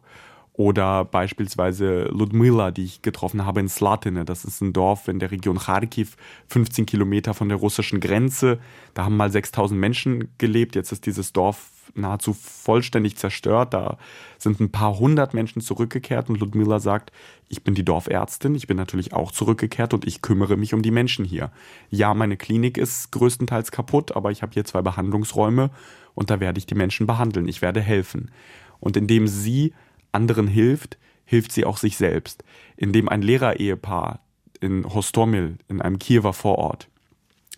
[0.57, 4.23] Oder beispielsweise Ludmila, die ich getroffen habe in Slatine.
[4.23, 6.15] Das ist ein Dorf in der Region Kharkiv,
[6.47, 8.59] 15 Kilometer von der russischen Grenze.
[8.93, 10.75] Da haben mal 6000 Menschen gelebt.
[10.75, 13.73] Jetzt ist dieses Dorf nahezu vollständig zerstört.
[13.73, 13.97] Da
[14.37, 17.11] sind ein paar hundert Menschen zurückgekehrt und Ludmila sagt,
[17.49, 20.91] ich bin die Dorfärztin, ich bin natürlich auch zurückgekehrt und ich kümmere mich um die
[20.91, 21.51] Menschen hier.
[21.89, 25.69] Ja, meine Klinik ist größtenteils kaputt, aber ich habe hier zwei Behandlungsräume
[26.13, 27.49] und da werde ich die Menschen behandeln.
[27.49, 28.31] Ich werde helfen.
[28.79, 29.73] Und indem sie
[30.15, 32.43] anderen hilft, hilft sie auch sich selbst.
[32.75, 34.21] Indem ein Lehrerehepaar
[34.59, 36.89] in Hostomil, in einem Kiewer Vorort,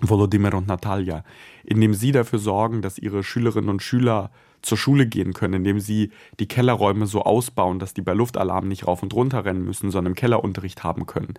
[0.01, 1.23] Volodymyr und Natalia,
[1.63, 6.11] indem sie dafür sorgen, dass ihre Schülerinnen und Schüler zur Schule gehen können, indem sie
[6.39, 10.11] die Kellerräume so ausbauen, dass die bei Luftalarm nicht rauf und runter rennen müssen, sondern
[10.11, 11.35] im Kellerunterricht haben können.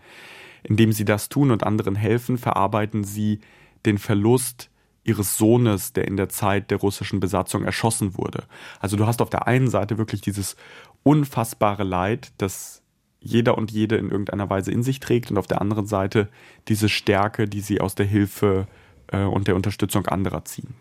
[0.63, 3.41] Indem sie das tun und anderen helfen, verarbeiten sie
[3.87, 4.71] den Verlust
[5.05, 8.45] ihres Sohnes, der in der Zeit der russischen Besatzung erschossen wurde.
[8.79, 10.57] Also du hast auf der einen Seite wirklich dieses
[11.09, 12.83] unfassbare Leid, das
[13.19, 16.29] jeder und jede in irgendeiner Weise in sich trägt und auf der anderen Seite
[16.69, 18.67] diese Stärke, die sie aus der Hilfe
[19.07, 20.75] äh, und der Unterstützung anderer ziehen.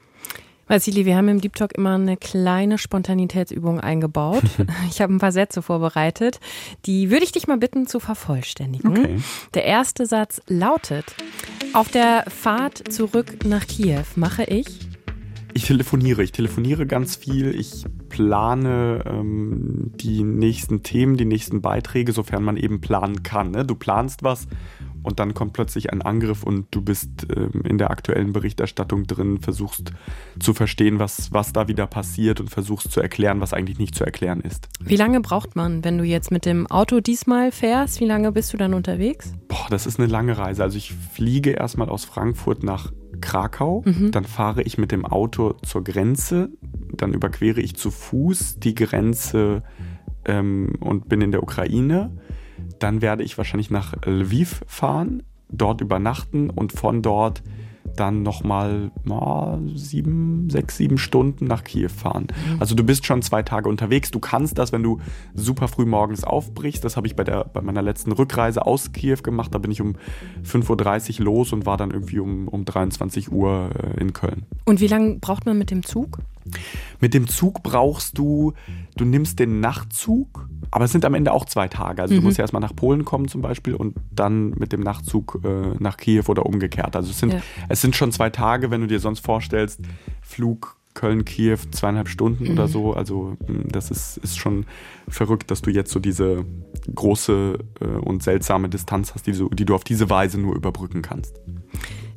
[0.68, 4.44] Vasili, wir haben im Deep Talk immer eine kleine Spontanitätsübung eingebaut.
[4.90, 6.42] Ich habe ein paar Sätze vorbereitet.
[6.86, 8.90] Die würde ich dich mal bitten zu vervollständigen.
[8.90, 9.20] Okay.
[9.54, 11.06] Der erste Satz lautet:
[11.72, 14.87] Auf der Fahrt zurück nach Kiew mache ich.
[15.58, 16.22] Ich telefoniere.
[16.22, 17.60] Ich telefoniere ganz viel.
[17.60, 23.50] Ich plane ähm, die nächsten Themen, die nächsten Beiträge, sofern man eben planen kann.
[23.50, 23.65] Ne?
[23.65, 24.48] Du planst was
[25.02, 29.39] und dann kommt plötzlich ein Angriff und du bist ähm, in der aktuellen Berichterstattung drin,
[29.39, 29.93] versuchst
[30.39, 34.04] zu verstehen, was, was da wieder passiert und versuchst zu erklären, was eigentlich nicht zu
[34.04, 34.70] erklären ist.
[34.80, 38.00] Wie lange braucht man, wenn du jetzt mit dem Auto diesmal fährst?
[38.00, 39.34] Wie lange bist du dann unterwegs?
[39.48, 40.62] Boah, das ist eine lange Reise.
[40.62, 44.12] Also ich fliege erstmal aus Frankfurt nach Krakau, mhm.
[44.12, 46.49] dann fahre ich mit dem Auto zur Grenze,
[46.93, 49.63] dann überquere ich zu Fuß die Grenze
[50.25, 52.12] ähm, und bin in der Ukraine
[52.80, 57.43] dann werde ich wahrscheinlich nach Lviv fahren, dort übernachten und von dort
[58.00, 62.28] dann nochmal oh, sieben, sechs, sieben Stunden nach Kiew fahren.
[62.28, 62.62] Mhm.
[62.62, 64.12] Also du bist schon zwei Tage unterwegs.
[64.12, 65.00] Du kannst das, wenn du
[65.34, 66.84] super früh morgens aufbrichst.
[66.84, 69.54] Das habe ich bei, der, bei meiner letzten Rückreise aus Kiew gemacht.
[69.54, 69.96] Da bin ich um
[70.46, 74.46] 5.30 Uhr los und war dann irgendwie um, um 23 Uhr äh, in Köln.
[74.66, 76.20] Und wie lange braucht man mit dem Zug?
[77.00, 78.54] Mit dem Zug brauchst du,
[78.96, 82.01] du nimmst den Nachtzug, aber es sind am Ende auch zwei Tage.
[82.01, 82.19] Also mhm.
[82.19, 85.75] du musst ja erstmal nach Polen kommen zum Beispiel und dann mit dem Nachtzug äh,
[85.80, 86.95] nach Kiew oder umgekehrt.
[86.95, 87.41] Also es sind, ja.
[87.69, 89.82] es sind schon zwei Tage, wenn du dir sonst vorstellst,
[90.21, 92.51] Flug Köln-Kiew zweieinhalb Stunden mhm.
[92.51, 92.93] oder so.
[92.93, 94.65] Also hm, das ist, ist schon
[95.08, 96.43] verrückt, dass du jetzt so diese
[96.93, 101.03] große äh, und seltsame Distanz hast, die du, die du auf diese Weise nur überbrücken
[101.03, 101.39] kannst.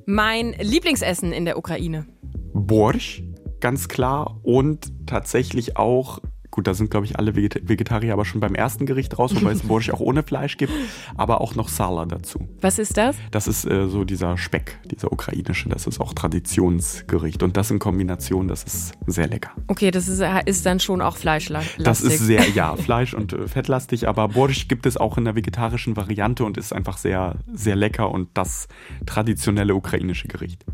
[0.06, 2.06] Mein Lieblingsessen in der Ukraine.
[2.54, 3.22] Borsch
[3.60, 8.54] ganz klar und tatsächlich auch Gut, da sind, glaube ich, alle Vegetarier aber schon beim
[8.54, 10.72] ersten Gericht raus, wobei es Borsch auch ohne Fleisch gibt,
[11.16, 12.48] aber auch noch Sala dazu.
[12.60, 13.16] Was ist das?
[13.30, 17.42] Das ist äh, so dieser Speck, dieser ukrainische, das ist auch Traditionsgericht.
[17.42, 19.50] Und das in Kombination, das ist sehr lecker.
[19.68, 21.84] Okay, das ist, ist dann schon auch fleischlastig.
[21.84, 25.36] Das ist sehr, ja, Fleisch- und äh, fettlastig, aber Borsch gibt es auch in der
[25.36, 28.66] vegetarischen Variante und ist einfach sehr, sehr lecker und das
[29.06, 30.64] traditionelle ukrainische Gericht.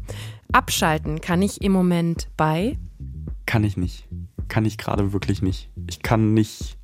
[0.52, 2.78] Abschalten kann ich im Moment bei?
[3.44, 4.08] Kann ich nicht
[4.48, 5.70] kann ich gerade wirklich nicht.
[5.88, 6.76] Ich kann nicht,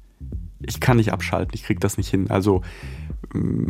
[0.61, 1.55] ich kann nicht abschalten.
[1.55, 2.31] Ich kriege das nicht hin.
[2.31, 2.63] Also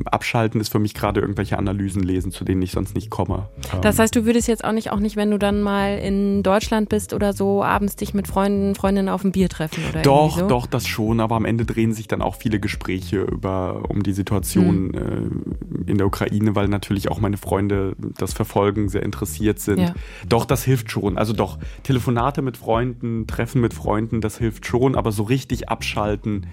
[0.06, 3.48] abschalten ist für mich gerade irgendwelche Analysen lesen, zu denen ich sonst nicht komme.
[3.80, 6.88] Das heißt, du würdest jetzt auch nicht, auch nicht, wenn du dann mal in Deutschland
[6.88, 10.48] bist oder so, abends dich mit Freunden, Freundinnen auf ein Bier treffen oder Doch, so?
[10.48, 14.12] doch, das schon, aber am Ende drehen sich dann auch viele Gespräche über, um die
[14.12, 15.84] Situation mhm.
[15.86, 19.80] äh, in der Ukraine, weil natürlich auch meine Freunde das verfolgen, sehr interessiert sind.
[19.80, 19.94] Ja.
[20.28, 21.18] Doch, das hilft schon.
[21.18, 26.46] Also doch, Telefonate mit Freunden, Treffen mit Freunden, das hilft schon, aber so richtig abschalten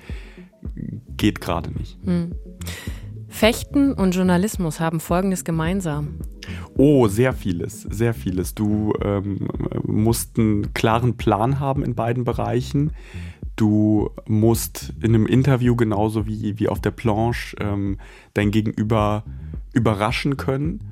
[1.17, 2.05] geht gerade nicht.
[2.05, 2.35] Mhm.
[3.39, 6.15] Fechten und Journalismus haben Folgendes gemeinsam.
[6.75, 8.53] Oh, sehr vieles, sehr vieles.
[8.53, 9.47] Du ähm,
[9.81, 12.91] musst einen klaren Plan haben in beiden Bereichen.
[13.55, 17.97] Du musst in einem Interview genauso wie, wie auf der Planche ähm,
[18.33, 19.23] dein Gegenüber
[19.71, 20.83] überraschen können.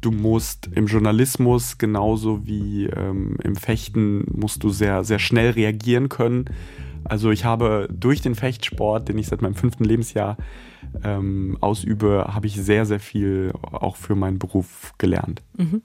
[0.00, 6.08] Du musst im Journalismus genauso wie ähm, im Fechten musst du sehr, sehr schnell reagieren
[6.08, 6.46] können.
[7.04, 10.36] Also ich habe durch den Fechtsport, den ich seit meinem fünften Lebensjahr
[11.04, 15.42] ähm, ausübe, habe ich sehr, sehr viel auch für meinen Beruf gelernt.
[15.56, 15.82] Mhm.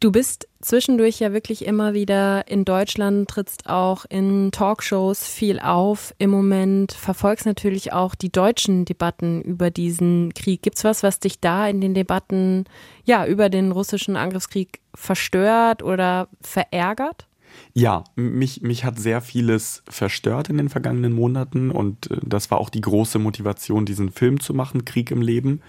[0.00, 6.14] Du bist zwischendurch ja wirklich immer wieder in Deutschland, trittst auch in Talkshows viel auf
[6.16, 10.62] im Moment, verfolgst natürlich auch die deutschen Debatten über diesen Krieg.
[10.62, 12.64] Gibt es was, was dich da in den Debatten
[13.04, 17.26] ja über den russischen Angriffskrieg verstört oder verärgert?
[17.72, 22.58] Ja, mich, mich hat sehr vieles verstört in den vergangenen Monaten und äh, das war
[22.58, 25.60] auch die große Motivation, diesen Film zu machen, Krieg im Leben.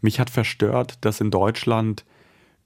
[0.00, 2.04] Mich hat verstört, dass in Deutschland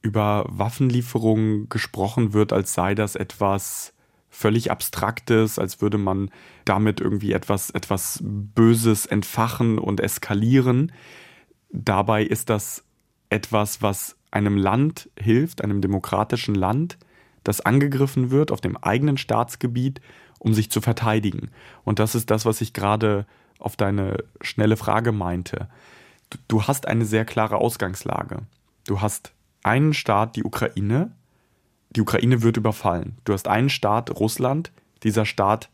[0.03, 3.93] über Waffenlieferungen gesprochen wird, als sei das etwas
[4.31, 6.31] völlig Abstraktes, als würde man
[6.65, 10.93] damit irgendwie etwas, etwas Böses entfachen und eskalieren.
[11.71, 12.85] Dabei ist das
[13.29, 16.97] etwas, was einem Land hilft, einem demokratischen Land,
[17.45, 20.01] das angegriffen wird auf dem eigenen Staatsgebiet,
[20.39, 21.51] um sich zu verteidigen.
[21.85, 23.27] Und das ist das, was ich gerade
[23.59, 25.69] auf deine schnelle Frage meinte.
[26.31, 28.43] Du, du hast eine sehr klare Ausgangslage.
[28.87, 31.13] Du hast einen Staat, die Ukraine.
[31.91, 33.19] Die Ukraine wird überfallen.
[33.25, 34.73] Du hast einen Staat, Russland,
[35.03, 35.69] dieser Staat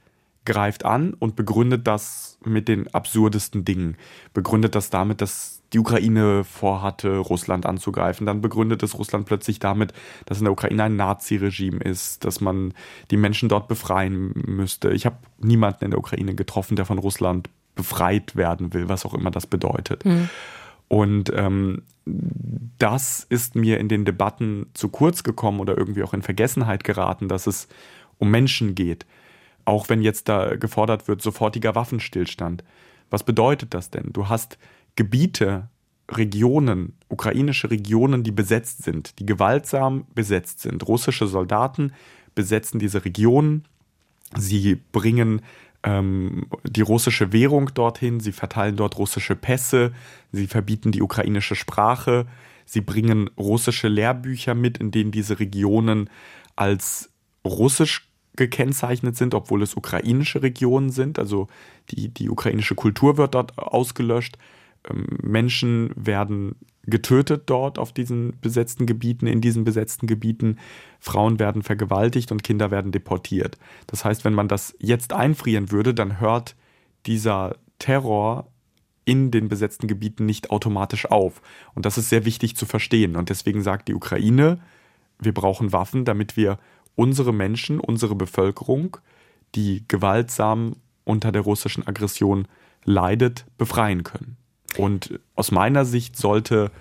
[0.47, 3.97] greift an und begründet das mit den absurdesten Dingen.
[4.33, 8.25] Begründet das damit, dass die Ukraine vorhatte, Russland anzugreifen.
[8.27, 9.93] Dann begründet es Russland plötzlich damit,
[10.25, 12.73] dass in der Ukraine ein Nazi-Regime ist, dass man
[13.11, 14.91] die Menschen dort befreien müsste.
[14.91, 19.15] Ich habe niemanden in der Ukraine getroffen, der von Russland befreit werden will, was auch
[19.15, 20.05] immer das bedeutet.
[20.05, 20.31] Mhm.
[20.89, 26.23] Und ähm, das ist mir in den Debatten zu kurz gekommen oder irgendwie auch in
[26.23, 27.67] Vergessenheit geraten, dass es
[28.19, 29.05] um Menschen geht.
[29.67, 32.65] Auch wenn jetzt da gefordert wird, sofortiger Waffenstillstand.
[33.11, 34.13] Was bedeutet das denn?
[34.13, 34.59] Du hast
[34.95, 35.69] Gebiete,
[36.11, 40.87] Regionen, ukrainische Regionen, die besetzt sind, die gewaltsam besetzt sind.
[40.87, 41.93] Russische Soldaten
[42.35, 43.65] besetzen diese Regionen.
[44.37, 45.43] Sie bringen
[45.83, 49.93] ähm, die russische Währung dorthin, sie verteilen dort russische Pässe,
[50.33, 52.27] sie verbieten die ukrainische Sprache,
[52.65, 56.09] sie bringen russische Lehrbücher mit, in denen diese Regionen
[56.55, 57.11] als
[57.45, 58.06] russisch
[58.37, 61.19] gekennzeichnet sind, obwohl es ukrainische Regionen sind.
[61.19, 61.49] Also
[61.91, 64.39] die, die ukrainische Kultur wird dort ausgelöscht.
[64.89, 70.59] Ähm, Menschen werden getötet dort auf diesen besetzten Gebieten, in diesen besetzten Gebieten.
[71.01, 73.59] Frauen werden vergewaltigt und Kinder werden deportiert.
[73.89, 76.55] Das heißt, wenn man das jetzt einfrieren würde, dann hört
[77.07, 78.51] dieser Terror
[79.05, 81.41] in den besetzten Gebieten nicht automatisch auf.
[81.75, 83.17] Und das ist sehr wichtig zu verstehen.
[83.17, 84.61] Und deswegen sagt die Ukraine,
[85.19, 86.59] wir brauchen Waffen, damit wir
[86.97, 88.97] unsere Menschen, unsere Bevölkerung,
[89.55, 92.49] die gewaltsam unter der russischen Aggression
[92.85, 94.37] leidet, befreien können.
[94.77, 96.73] Und aus meiner Sicht sollte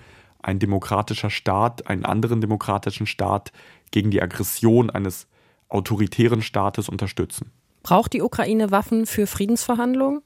[0.42, 3.52] ein demokratischer Staat einen anderen demokratischen Staat
[3.90, 5.26] gegen die Aggression eines
[5.68, 7.50] autoritären Staates unterstützen.
[7.82, 10.22] Braucht die Ukraine Waffen für Friedensverhandlungen?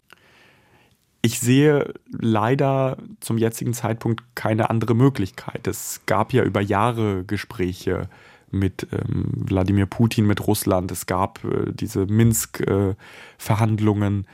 [1.22, 5.66] Ich sehe leider zum jetzigen Zeitpunkt keine andere Möglichkeit.
[5.66, 8.08] Es gab ja über Jahre Gespräche
[8.50, 10.92] mit ähm, Wladimir Putin, mit Russland.
[10.92, 14.24] Es gab äh, diese Minsk-Verhandlungen.
[14.24, 14.26] Äh,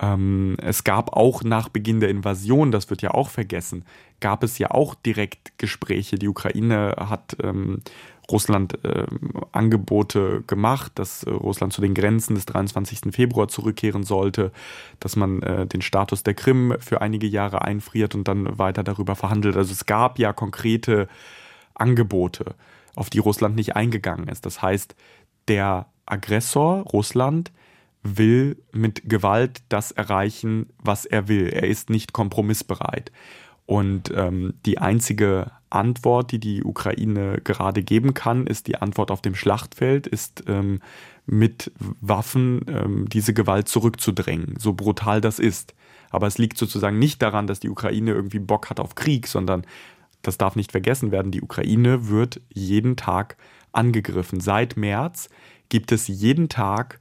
[0.00, 3.84] ähm, es gab auch nach Beginn der Invasion, das wird ja auch vergessen,
[4.20, 6.16] gab es ja auch direkt Gespräche.
[6.16, 7.82] Die Ukraine hat ähm,
[8.30, 9.06] Russland äh,
[9.52, 13.12] Angebote gemacht, dass äh, Russland zu den Grenzen des 23.
[13.12, 14.52] Februar zurückkehren sollte,
[15.00, 19.16] dass man äh, den Status der Krim für einige Jahre einfriert und dann weiter darüber
[19.16, 19.56] verhandelt.
[19.56, 21.08] Also es gab ja konkrete
[21.74, 22.54] Angebote,
[22.94, 24.46] auf die Russland nicht eingegangen ist.
[24.46, 24.94] Das heißt,
[25.48, 27.52] der Aggressor Russland
[28.02, 31.48] will mit Gewalt das erreichen, was er will.
[31.48, 33.12] Er ist nicht kompromissbereit.
[33.66, 39.22] Und ähm, die einzige Antwort, die die Ukraine gerade geben kann, ist die Antwort auf
[39.22, 40.80] dem Schlachtfeld, ist ähm,
[41.26, 45.74] mit Waffen ähm, diese Gewalt zurückzudrängen, so brutal das ist.
[46.10, 49.64] Aber es liegt sozusagen nicht daran, dass die Ukraine irgendwie Bock hat auf Krieg, sondern
[50.22, 53.36] das darf nicht vergessen werden, die Ukraine wird jeden Tag
[53.72, 54.40] angegriffen.
[54.40, 55.28] Seit März
[55.68, 57.00] gibt es jeden Tag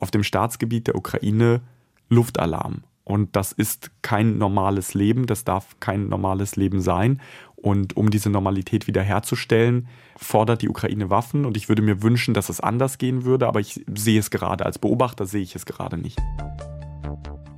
[0.00, 1.60] auf dem Staatsgebiet der Ukraine
[2.08, 2.82] Luftalarm.
[3.04, 7.22] Und das ist kein normales Leben, das darf kein normales Leben sein.
[7.56, 11.46] Und um diese Normalität wiederherzustellen, fordert die Ukraine Waffen.
[11.46, 14.66] Und ich würde mir wünschen, dass es anders gehen würde, aber ich sehe es gerade.
[14.66, 16.18] Als Beobachter sehe ich es gerade nicht.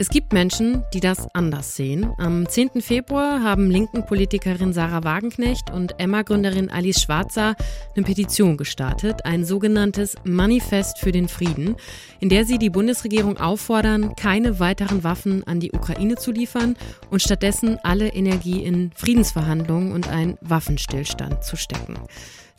[0.01, 2.11] Es gibt Menschen, die das anders sehen.
[2.17, 2.81] Am 10.
[2.81, 7.55] Februar haben linken Politikerin Sarah Wagenknecht und Emma-Gründerin Alice Schwarzer
[7.95, 11.77] eine Petition gestartet, ein sogenanntes Manifest für den Frieden,
[12.19, 16.77] in der sie die Bundesregierung auffordern, keine weiteren Waffen an die Ukraine zu liefern
[17.11, 21.99] und stattdessen alle Energie in Friedensverhandlungen und einen Waffenstillstand zu stecken.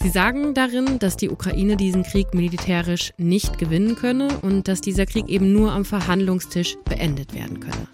[0.04, 5.06] Sie sagen darin, dass die Ukraine diesen Krieg militärisch nicht gewinnen könne und dass dieser
[5.06, 7.88] Krieg eben nur am Verhandlungstisch beendet werden könne.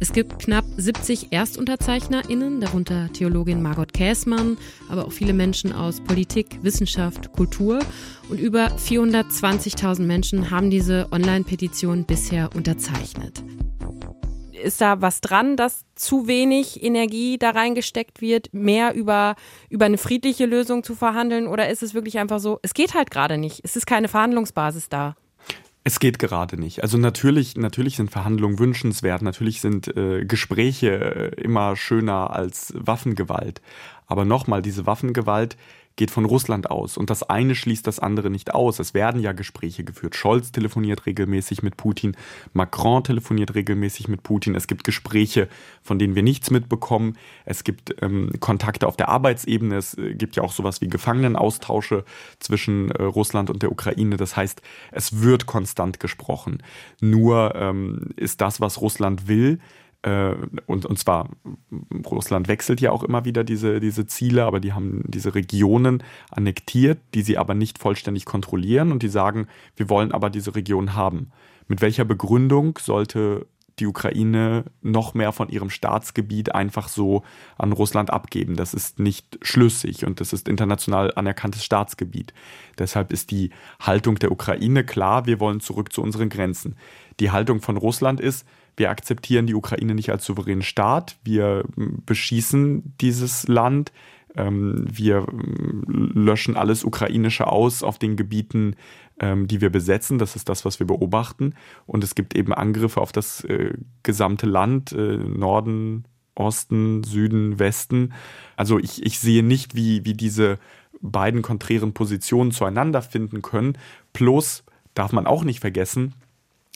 [0.00, 4.56] Es gibt knapp 70 ErstunterzeichnerInnen, darunter Theologin Margot Käßmann,
[4.88, 7.80] aber auch viele Menschen aus Politik, Wissenschaft, Kultur.
[8.30, 13.42] Und über 420.000 Menschen haben diese Online-Petition bisher unterzeichnet
[14.62, 19.36] ist da was dran, dass zu wenig Energie da reingesteckt wird, mehr über,
[19.68, 21.46] über eine friedliche Lösung zu verhandeln?
[21.46, 24.88] Oder ist es wirklich einfach so, es geht halt gerade nicht, es ist keine Verhandlungsbasis
[24.88, 25.16] da?
[25.84, 26.82] Es geht gerade nicht.
[26.82, 33.60] Also natürlich, natürlich sind Verhandlungen wünschenswert, natürlich sind äh, Gespräche äh, immer schöner als Waffengewalt.
[34.06, 35.56] Aber nochmal, diese Waffengewalt,
[35.96, 38.78] geht von Russland aus und das eine schließt das andere nicht aus.
[38.78, 40.16] Es werden ja Gespräche geführt.
[40.16, 42.16] Scholz telefoniert regelmäßig mit Putin,
[42.52, 44.54] Macron telefoniert regelmäßig mit Putin.
[44.54, 45.48] Es gibt Gespräche,
[45.82, 47.16] von denen wir nichts mitbekommen.
[47.44, 49.76] Es gibt ähm, Kontakte auf der Arbeitsebene.
[49.76, 52.04] Es äh, gibt ja auch sowas wie Gefangenenaustausche
[52.38, 54.16] zwischen äh, Russland und der Ukraine.
[54.16, 56.62] Das heißt, es wird konstant gesprochen.
[57.00, 59.58] Nur ähm, ist das, was Russland will,
[60.04, 61.28] und, und zwar,
[62.06, 66.98] Russland wechselt ja auch immer wieder diese, diese Ziele, aber die haben diese Regionen annektiert,
[67.14, 71.30] die sie aber nicht vollständig kontrollieren und die sagen, wir wollen aber diese Region haben.
[71.68, 73.46] Mit welcher Begründung sollte
[73.78, 77.22] die Ukraine noch mehr von ihrem Staatsgebiet einfach so
[77.56, 78.56] an Russland abgeben.
[78.56, 82.34] Das ist nicht schlüssig und das ist international anerkanntes Staatsgebiet.
[82.78, 86.76] Deshalb ist die Haltung der Ukraine klar, wir wollen zurück zu unseren Grenzen.
[87.20, 92.94] Die Haltung von Russland ist, wir akzeptieren die Ukraine nicht als souveränen Staat, wir beschießen
[93.00, 93.92] dieses Land,
[94.36, 95.26] ähm, wir
[95.86, 98.76] löschen alles Ukrainische aus auf den Gebieten,
[99.20, 100.18] ähm, die wir besetzen.
[100.18, 101.54] Das ist das, was wir beobachten.
[101.86, 106.04] Und es gibt eben Angriffe auf das äh, gesamte Land, äh, Norden,
[106.34, 108.14] Osten, Süden, Westen.
[108.56, 110.58] Also ich, ich sehe nicht, wie, wie diese
[111.02, 113.76] beiden konträren Positionen zueinander finden können.
[114.12, 116.14] Plus darf man auch nicht vergessen,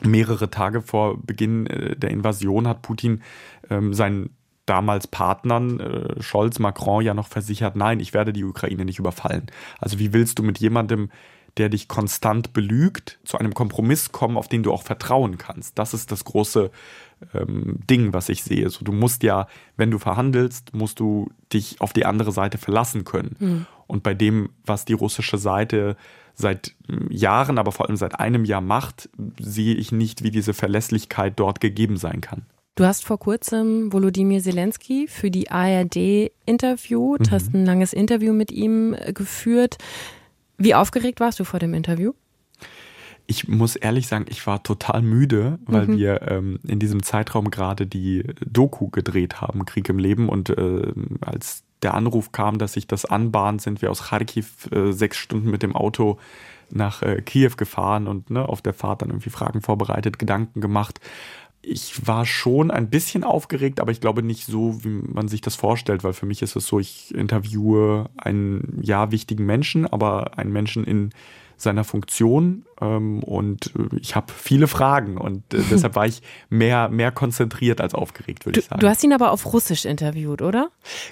[0.02, 3.22] mehrere Tage vor Beginn äh, der Invasion hat Putin
[3.70, 4.30] ähm, seinen
[4.66, 9.46] damals Partnern, äh, Scholz, Macron, ja noch versichert, nein, ich werde die Ukraine nicht überfallen.
[9.78, 11.10] Also wie willst du mit jemandem,
[11.58, 15.78] der dich konstant belügt, zu einem Kompromiss kommen, auf den du auch vertrauen kannst?
[15.78, 16.70] Das ist das große
[17.34, 18.68] ähm, Ding, was ich sehe.
[18.70, 23.04] So, du musst ja, wenn du verhandelst, musst du dich auf die andere Seite verlassen
[23.04, 23.36] können.
[23.38, 23.66] Mhm.
[23.86, 25.96] Und bei dem, was die russische Seite
[26.34, 29.08] seit hm, Jahren, aber vor allem seit einem Jahr macht,
[29.40, 32.44] sehe ich nicht, wie diese Verlässlichkeit dort gegeben sein kann.
[32.74, 37.30] Du hast vor kurzem Volodymyr Zelensky für die ARD interviewt, mhm.
[37.30, 39.78] hast ein langes Interview mit ihm äh, geführt.
[40.58, 42.12] Wie aufgeregt warst du vor dem Interview?
[43.28, 45.96] Ich muss ehrlich sagen, ich war total müde, weil mhm.
[45.96, 50.28] wir ähm, in diesem Zeitraum gerade die Doku gedreht haben, Krieg im Leben.
[50.28, 54.92] Und äh, als der Anruf kam, dass sich das anbahnt, sind wir aus Kharkiv äh,
[54.92, 56.18] sechs Stunden mit dem Auto
[56.70, 61.00] nach äh, Kiew gefahren und ne, auf der Fahrt dann irgendwie Fragen vorbereitet, Gedanken gemacht
[61.66, 65.56] ich war schon ein bisschen aufgeregt, aber ich glaube nicht so, wie man sich das
[65.56, 70.52] vorstellt, weil für mich ist es so, ich interviewe einen ja wichtigen Menschen, aber einen
[70.52, 71.10] Menschen in
[71.58, 76.88] seiner Funktion ähm, und äh, ich habe viele Fragen und äh, deshalb war ich mehr,
[76.88, 78.80] mehr konzentriert als aufgeregt, würde ich sagen.
[78.80, 80.68] Du hast ihn aber auf Russisch interviewt, oder?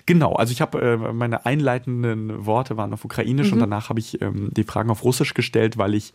[0.06, 3.54] Genau, also ich habe äh, meine einleitenden Worte waren auf Ukrainisch mhm.
[3.54, 6.12] und danach habe ich ähm, die Fragen auf Russisch gestellt, weil ich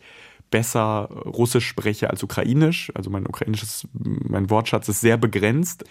[0.50, 2.90] besser Russisch spreche als Ukrainisch.
[2.94, 5.84] Also mein ukrainisches, mein Wortschatz ist sehr begrenzt.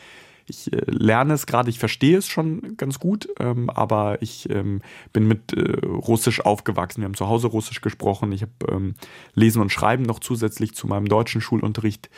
[0.50, 4.82] Ich äh, lerne es gerade, ich verstehe es schon ganz gut, ähm, aber ich ähm,
[5.14, 7.02] bin mit äh, Russisch aufgewachsen.
[7.02, 8.32] Wir haben zu Hause Russisch gesprochen.
[8.32, 8.96] Ich habe ähm,
[9.34, 12.10] Lesen und Schreiben noch zusätzlich zu meinem deutschen Schulunterricht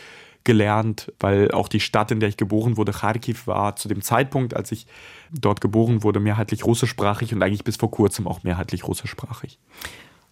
[0.44, 4.56] gelernt, weil auch die Stadt, in der ich geboren wurde, Kharkiv, war zu dem Zeitpunkt,
[4.56, 4.88] als ich
[5.32, 9.60] dort geboren wurde, mehrheitlich russischsprachig und eigentlich bis vor kurzem auch mehrheitlich russischsprachig.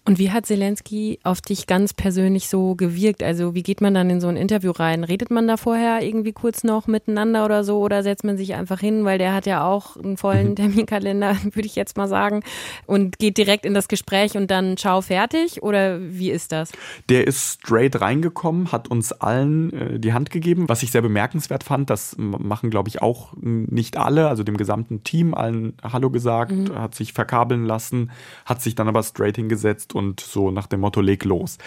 [0.05, 3.21] Und wie hat Zelensky auf dich ganz persönlich so gewirkt?
[3.21, 5.03] Also wie geht man dann in so ein Interview rein?
[5.03, 8.79] Redet man da vorher irgendwie kurz noch miteinander oder so oder setzt man sich einfach
[8.79, 10.55] hin, weil der hat ja auch einen vollen mhm.
[10.55, 12.41] Terminkalender, würde ich jetzt mal sagen,
[12.87, 16.71] und geht direkt in das Gespräch und dann ciao fertig oder wie ist das?
[17.09, 21.63] Der ist straight reingekommen, hat uns allen äh, die Hand gegeben, was ich sehr bemerkenswert
[21.63, 21.89] fand.
[21.89, 26.75] Das machen, glaube ich, auch nicht alle, also dem gesamten Team allen Hallo gesagt, mhm.
[26.75, 28.11] hat sich verkabeln lassen,
[28.45, 31.57] hat sich dann aber straight hingesetzt und so nach dem Motto leg los.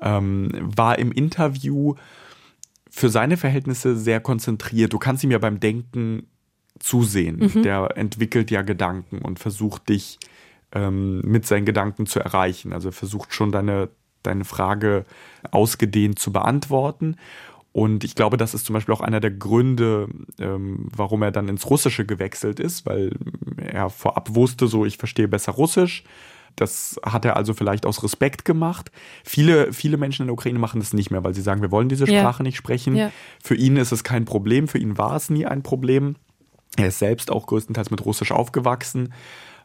[0.00, 1.94] Ähm, war im Interview
[2.90, 4.92] für seine Verhältnisse sehr konzentriert.
[4.92, 6.26] Du kannst ihm ja beim Denken
[6.78, 7.50] zusehen.
[7.54, 7.62] Mhm.
[7.62, 10.18] Der entwickelt ja Gedanken und versucht dich
[10.72, 12.72] ähm, mit seinen Gedanken zu erreichen.
[12.72, 13.88] Also versucht schon deine,
[14.22, 15.04] deine Frage
[15.50, 17.16] ausgedehnt zu beantworten.
[17.72, 20.08] Und ich glaube, das ist zum Beispiel auch einer der Gründe,
[20.38, 23.10] ähm, warum er dann ins Russische gewechselt ist, weil
[23.56, 26.04] er vorab wusste, so ich verstehe besser Russisch
[26.56, 28.90] das hat er also vielleicht aus Respekt gemacht.
[29.24, 31.88] Viele, viele Menschen in der Ukraine machen das nicht mehr, weil sie sagen, wir wollen
[31.88, 32.44] diese Sprache ja.
[32.44, 32.96] nicht sprechen.
[32.96, 33.10] Ja.
[33.42, 36.16] Für ihn ist es kein Problem, für ihn war es nie ein Problem.
[36.76, 39.12] Er ist selbst auch größtenteils mit Russisch aufgewachsen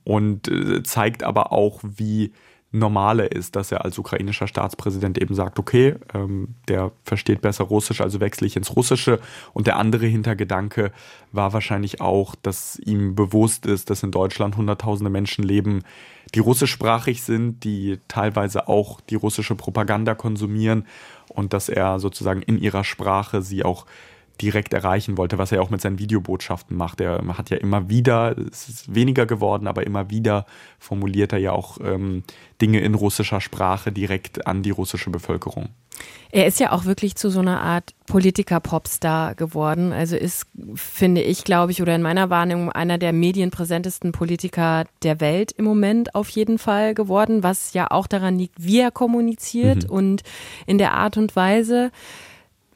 [0.04, 2.34] und äh, zeigt aber auch, wie
[2.72, 8.00] Normale ist, dass er als ukrainischer Staatspräsident eben sagt, okay, ähm, der versteht besser Russisch,
[8.00, 9.20] also wechsle ich ins Russische.
[9.54, 10.92] Und der andere Hintergedanke
[11.32, 15.84] war wahrscheinlich auch, dass ihm bewusst ist, dass in Deutschland Hunderttausende Menschen leben,
[16.36, 20.86] die russischsprachig sind, die teilweise auch die russische Propaganda konsumieren
[21.28, 23.88] und dass er sozusagen in ihrer Sprache sie auch
[24.42, 27.02] direkt erreichen wollte, was er auch mit seinen Videobotschaften macht.
[27.02, 30.46] Er hat ja immer wieder, es ist weniger geworden, aber immer wieder
[30.80, 32.24] formuliert er ja auch ähm,
[32.62, 35.70] Dinge in russischer Sprache direkt an die russische Bevölkerung.
[36.32, 39.92] Er ist ja auch wirklich zu so einer Art Politiker-Popstar geworden.
[39.92, 40.46] Also ist,
[40.76, 45.66] finde ich, glaube ich, oder in meiner Wahrnehmung einer der medienpräsentesten Politiker der Welt im
[45.66, 49.90] Moment auf jeden Fall geworden, was ja auch daran liegt, wie er kommuniziert mhm.
[49.90, 50.24] und
[50.68, 51.92] in der Art und Weise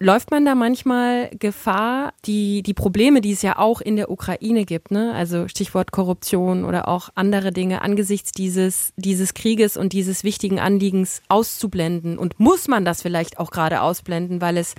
[0.03, 4.65] Läuft man da manchmal Gefahr, die, die Probleme, die es ja auch in der Ukraine
[4.65, 5.13] gibt, ne?
[5.15, 11.21] also Stichwort Korruption oder auch andere Dinge, angesichts dieses, dieses Krieges und dieses wichtigen Anliegens
[11.29, 12.17] auszublenden?
[12.17, 14.75] Und muss man das vielleicht auch gerade ausblenden, weil es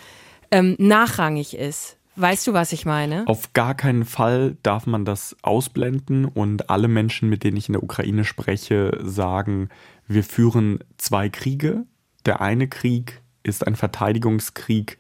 [0.50, 1.96] ähm, nachrangig ist?
[2.16, 3.24] Weißt du, was ich meine?
[3.26, 7.72] Auf gar keinen Fall darf man das ausblenden und alle Menschen, mit denen ich in
[7.72, 9.70] der Ukraine spreche, sagen,
[10.06, 11.84] wir führen zwei Kriege.
[12.26, 14.99] Der eine Krieg ist ein Verteidigungskrieg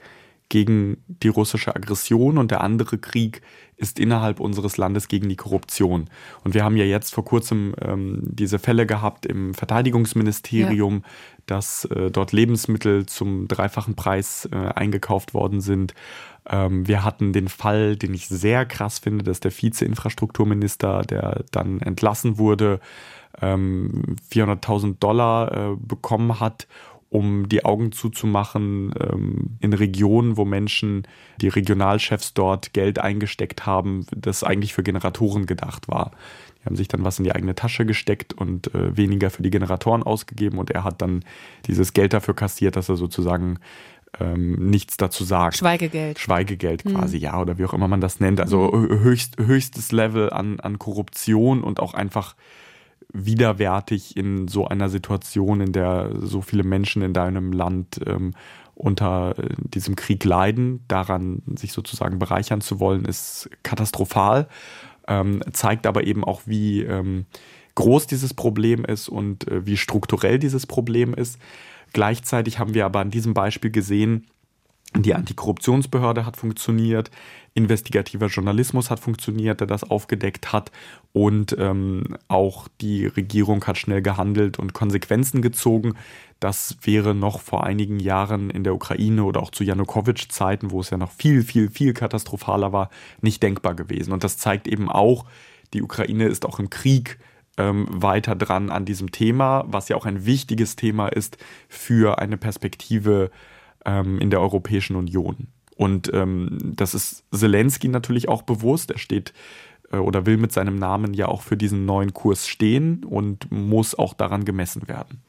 [0.48, 3.42] gegen die russische Aggression und der andere Krieg
[3.76, 6.08] ist innerhalb unseres Landes gegen die Korruption.
[6.44, 11.10] Und wir haben ja jetzt vor kurzem ähm, diese Fälle gehabt im Verteidigungsministerium, ja.
[11.46, 15.94] dass äh, dort Lebensmittel zum dreifachen Preis äh, eingekauft worden sind.
[16.48, 21.80] Ähm, wir hatten den Fall, den ich sehr krass finde, dass der Vize-Infrastrukturminister, der dann
[21.80, 22.78] entlassen wurde,
[23.40, 26.68] ähm, 400.000 Dollar äh, bekommen hat
[27.14, 31.06] um die Augen zuzumachen ähm, in Regionen, wo Menschen,
[31.40, 36.10] die Regionalchefs dort Geld eingesteckt haben, das eigentlich für Generatoren gedacht war.
[36.60, 39.50] Die haben sich dann was in die eigene Tasche gesteckt und äh, weniger für die
[39.50, 41.24] Generatoren ausgegeben und er hat dann
[41.68, 43.60] dieses Geld dafür kassiert, dass er sozusagen
[44.18, 45.58] ähm, nichts dazu sagt.
[45.58, 46.18] Schweigegeld.
[46.18, 46.94] Schweigegeld mhm.
[46.94, 47.22] quasi, mhm.
[47.22, 48.40] ja, oder wie auch immer man das nennt.
[48.40, 48.88] Also mhm.
[49.04, 52.34] höchst, höchstes Level an, an Korruption und auch einfach
[53.14, 58.32] widerwärtig in so einer Situation, in der so viele Menschen in deinem Land ähm,
[58.74, 64.48] unter äh, diesem Krieg leiden, daran sich sozusagen bereichern zu wollen, ist katastrophal,
[65.06, 67.26] ähm, zeigt aber eben auch, wie ähm,
[67.76, 71.38] groß dieses Problem ist und äh, wie strukturell dieses Problem ist.
[71.92, 74.26] Gleichzeitig haben wir aber an diesem Beispiel gesehen,
[75.02, 77.10] die Antikorruptionsbehörde hat funktioniert,
[77.54, 80.70] investigativer Journalismus hat funktioniert, der das aufgedeckt hat
[81.12, 85.94] und ähm, auch die Regierung hat schnell gehandelt und Konsequenzen gezogen.
[86.38, 90.90] Das wäre noch vor einigen Jahren in der Ukraine oder auch zu Janukowitsch-Zeiten, wo es
[90.90, 92.90] ja noch viel, viel, viel katastrophaler war,
[93.20, 94.12] nicht denkbar gewesen.
[94.12, 95.24] Und das zeigt eben auch,
[95.72, 97.18] die Ukraine ist auch im Krieg
[97.56, 101.38] ähm, weiter dran an diesem Thema, was ja auch ein wichtiges Thema ist
[101.68, 103.30] für eine Perspektive
[103.84, 105.48] ähm, in der Europäischen Union.
[105.76, 108.90] Und ähm, das ist Zelensky natürlich auch bewusst.
[108.90, 109.32] Er steht
[109.90, 113.94] äh, oder will mit seinem Namen ja auch für diesen neuen Kurs stehen und muss
[113.94, 115.22] auch daran gemessen werden.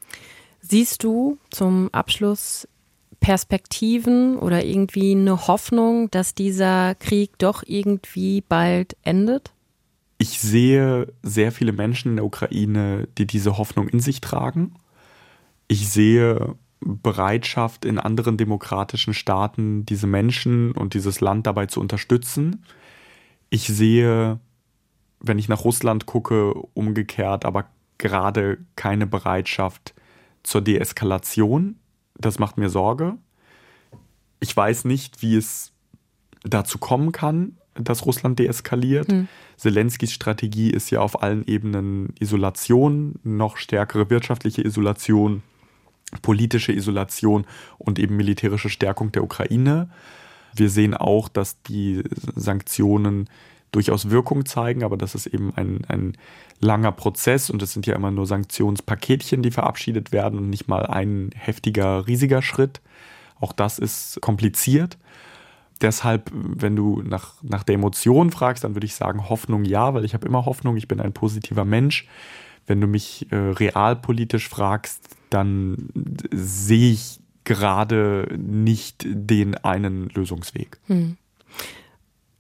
[0.61, 2.67] Siehst du zum Abschluss
[3.19, 9.51] Perspektiven oder irgendwie eine Hoffnung, dass dieser Krieg doch irgendwie bald endet?
[10.17, 14.75] Ich sehe sehr viele Menschen in der Ukraine, die diese Hoffnung in sich tragen.
[15.67, 22.65] Ich sehe Bereitschaft in anderen demokratischen Staaten, diese Menschen und dieses Land dabei zu unterstützen.
[23.49, 24.39] Ich sehe,
[25.19, 27.65] wenn ich nach Russland gucke, umgekehrt, aber
[27.97, 29.93] gerade keine Bereitschaft
[30.43, 31.77] zur Deeskalation.
[32.17, 33.15] Das macht mir Sorge.
[34.39, 35.71] Ich weiß nicht, wie es
[36.43, 39.11] dazu kommen kann, dass Russland deeskaliert.
[39.11, 39.27] Hm.
[39.57, 45.41] Zelenskys Strategie ist ja auf allen Ebenen Isolation, noch stärkere wirtschaftliche Isolation
[46.21, 47.45] politische Isolation
[47.77, 49.89] und eben militärische Stärkung der Ukraine.
[50.55, 52.03] Wir sehen auch, dass die
[52.35, 53.29] Sanktionen
[53.71, 56.13] durchaus Wirkung zeigen, aber das ist eben ein, ein
[56.61, 60.85] langer Prozess und es sind ja immer nur Sanktionspaketchen, die verabschiedet werden und nicht mal
[60.85, 62.79] ein heftiger, riesiger Schritt.
[63.39, 64.97] Auch das ist kompliziert.
[65.81, 70.05] Deshalb, wenn du nach, nach der Emotion fragst, dann würde ich sagen Hoffnung ja, weil
[70.05, 72.07] ich habe immer Hoffnung, ich bin ein positiver Mensch.
[72.67, 75.89] Wenn du mich äh, realpolitisch fragst, dann
[76.31, 80.79] sehe ich gerade nicht den einen Lösungsweg.
[80.87, 81.17] Hm.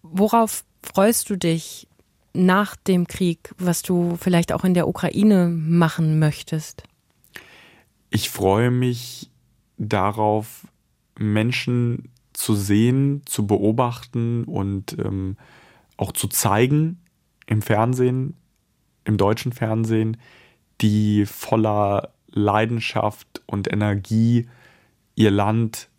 [0.01, 1.87] Worauf freust du dich
[2.33, 6.83] nach dem Krieg, was du vielleicht auch in der Ukraine machen möchtest?
[8.09, 9.29] Ich freue mich
[9.77, 10.67] darauf,
[11.17, 15.37] Menschen zu sehen, zu beobachten und ähm,
[15.97, 16.99] auch zu zeigen
[17.45, 18.35] im Fernsehen,
[19.05, 20.17] im deutschen Fernsehen,
[20.81, 24.47] die voller Leidenschaft und Energie
[25.15, 25.89] ihr Land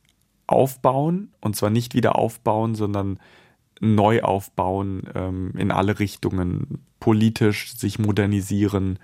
[0.46, 3.18] aufbauen und zwar nicht wieder aufbauen, sondern
[3.80, 8.98] neu aufbauen ähm, in alle Richtungen, politisch sich modernisieren,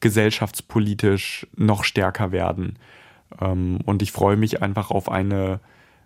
[0.00, 2.78] gesellschaftspolitisch noch stärker werden.
[3.40, 5.60] Ähm, und ich freue mich einfach auf eine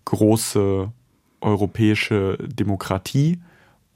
[0.05, 0.93] große
[1.41, 3.41] europäische Demokratie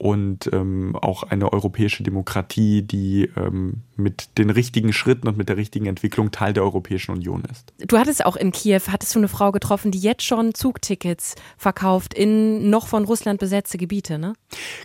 [0.01, 5.57] und ähm, auch eine europäische Demokratie, die ähm, mit den richtigen Schritten und mit der
[5.57, 7.71] richtigen Entwicklung Teil der Europäischen Union ist.
[7.77, 12.15] Du hattest auch in Kiew, hattest du eine Frau getroffen, die jetzt schon Zugtickets verkauft
[12.15, 14.33] in noch von Russland besetzte Gebiete, ne?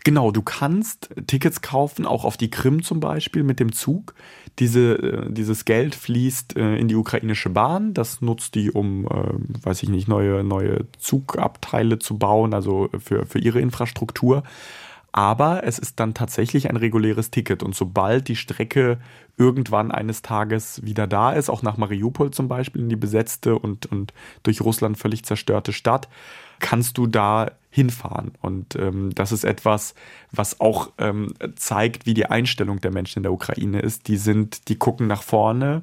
[0.04, 4.14] Genau, du kannst Tickets kaufen, auch auf die Krim zum Beispiel mit dem Zug.
[4.58, 7.94] Diese, äh, dieses Geld fließt äh, in die ukrainische Bahn.
[7.94, 13.24] Das nutzt die, um, äh, weiß ich nicht, neue, neue Zugabteile zu bauen, also für,
[13.24, 14.42] für ihre Infrastruktur
[15.16, 17.62] aber es ist dann tatsächlich ein reguläres Ticket.
[17.62, 18.98] Und sobald die Strecke
[19.38, 23.86] irgendwann eines Tages wieder da ist, auch nach Mariupol zum Beispiel, in die besetzte und,
[23.86, 24.12] und
[24.42, 26.10] durch Russland völlig zerstörte Stadt,
[26.58, 28.32] kannst du da hinfahren.
[28.42, 29.94] Und ähm, das ist etwas,
[30.32, 34.08] was auch ähm, zeigt, wie die Einstellung der Menschen in der Ukraine ist.
[34.08, 35.82] Die sind, die gucken nach vorne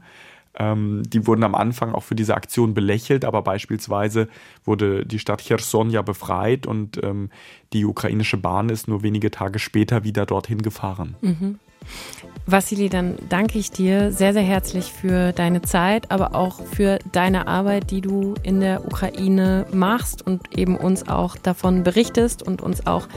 [0.55, 4.27] ähm, die wurden am Anfang auch für diese Aktion belächelt, aber beispielsweise
[4.63, 7.29] wurde die Stadt Cherson ja befreit und ähm,
[7.73, 11.15] die ukrainische Bahn ist nur wenige Tage später wieder dorthin gefahren.
[11.21, 11.59] Mhm.
[12.45, 17.47] Vassili, dann danke ich dir sehr, sehr herzlich für deine Zeit, aber auch für deine
[17.47, 22.85] Arbeit, die du in der Ukraine machst und eben uns auch davon berichtest und uns
[22.85, 23.07] auch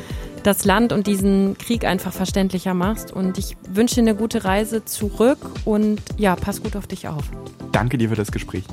[0.44, 3.12] das Land und diesen Krieg einfach verständlicher machst.
[3.12, 7.24] Und ich wünsche dir eine gute Reise zurück und ja, pass gut auf dich auf.
[7.72, 8.64] Danke dir für das Gespräch.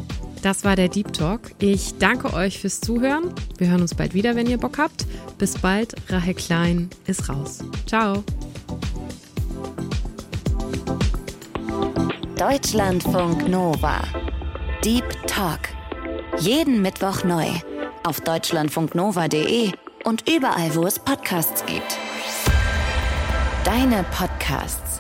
[0.44, 1.52] Das war der Deep Talk.
[1.60, 3.34] Ich danke euch fürs Zuhören.
[3.58, 5.08] Wir hören uns bald wieder, wenn ihr Bock habt.
[5.38, 5.94] Bis bald.
[6.10, 7.60] Rahel Klein ist raus.
[7.88, 8.24] Ciao.
[12.38, 14.02] Deutschlandfunk Nova.
[14.84, 15.60] Deep Talk.
[16.40, 17.48] Jeden Mittwoch neu.
[18.04, 19.72] Auf deutschlandfunknova.de
[20.04, 21.98] und überall, wo es Podcasts gibt.
[23.64, 24.93] Deine Podcasts.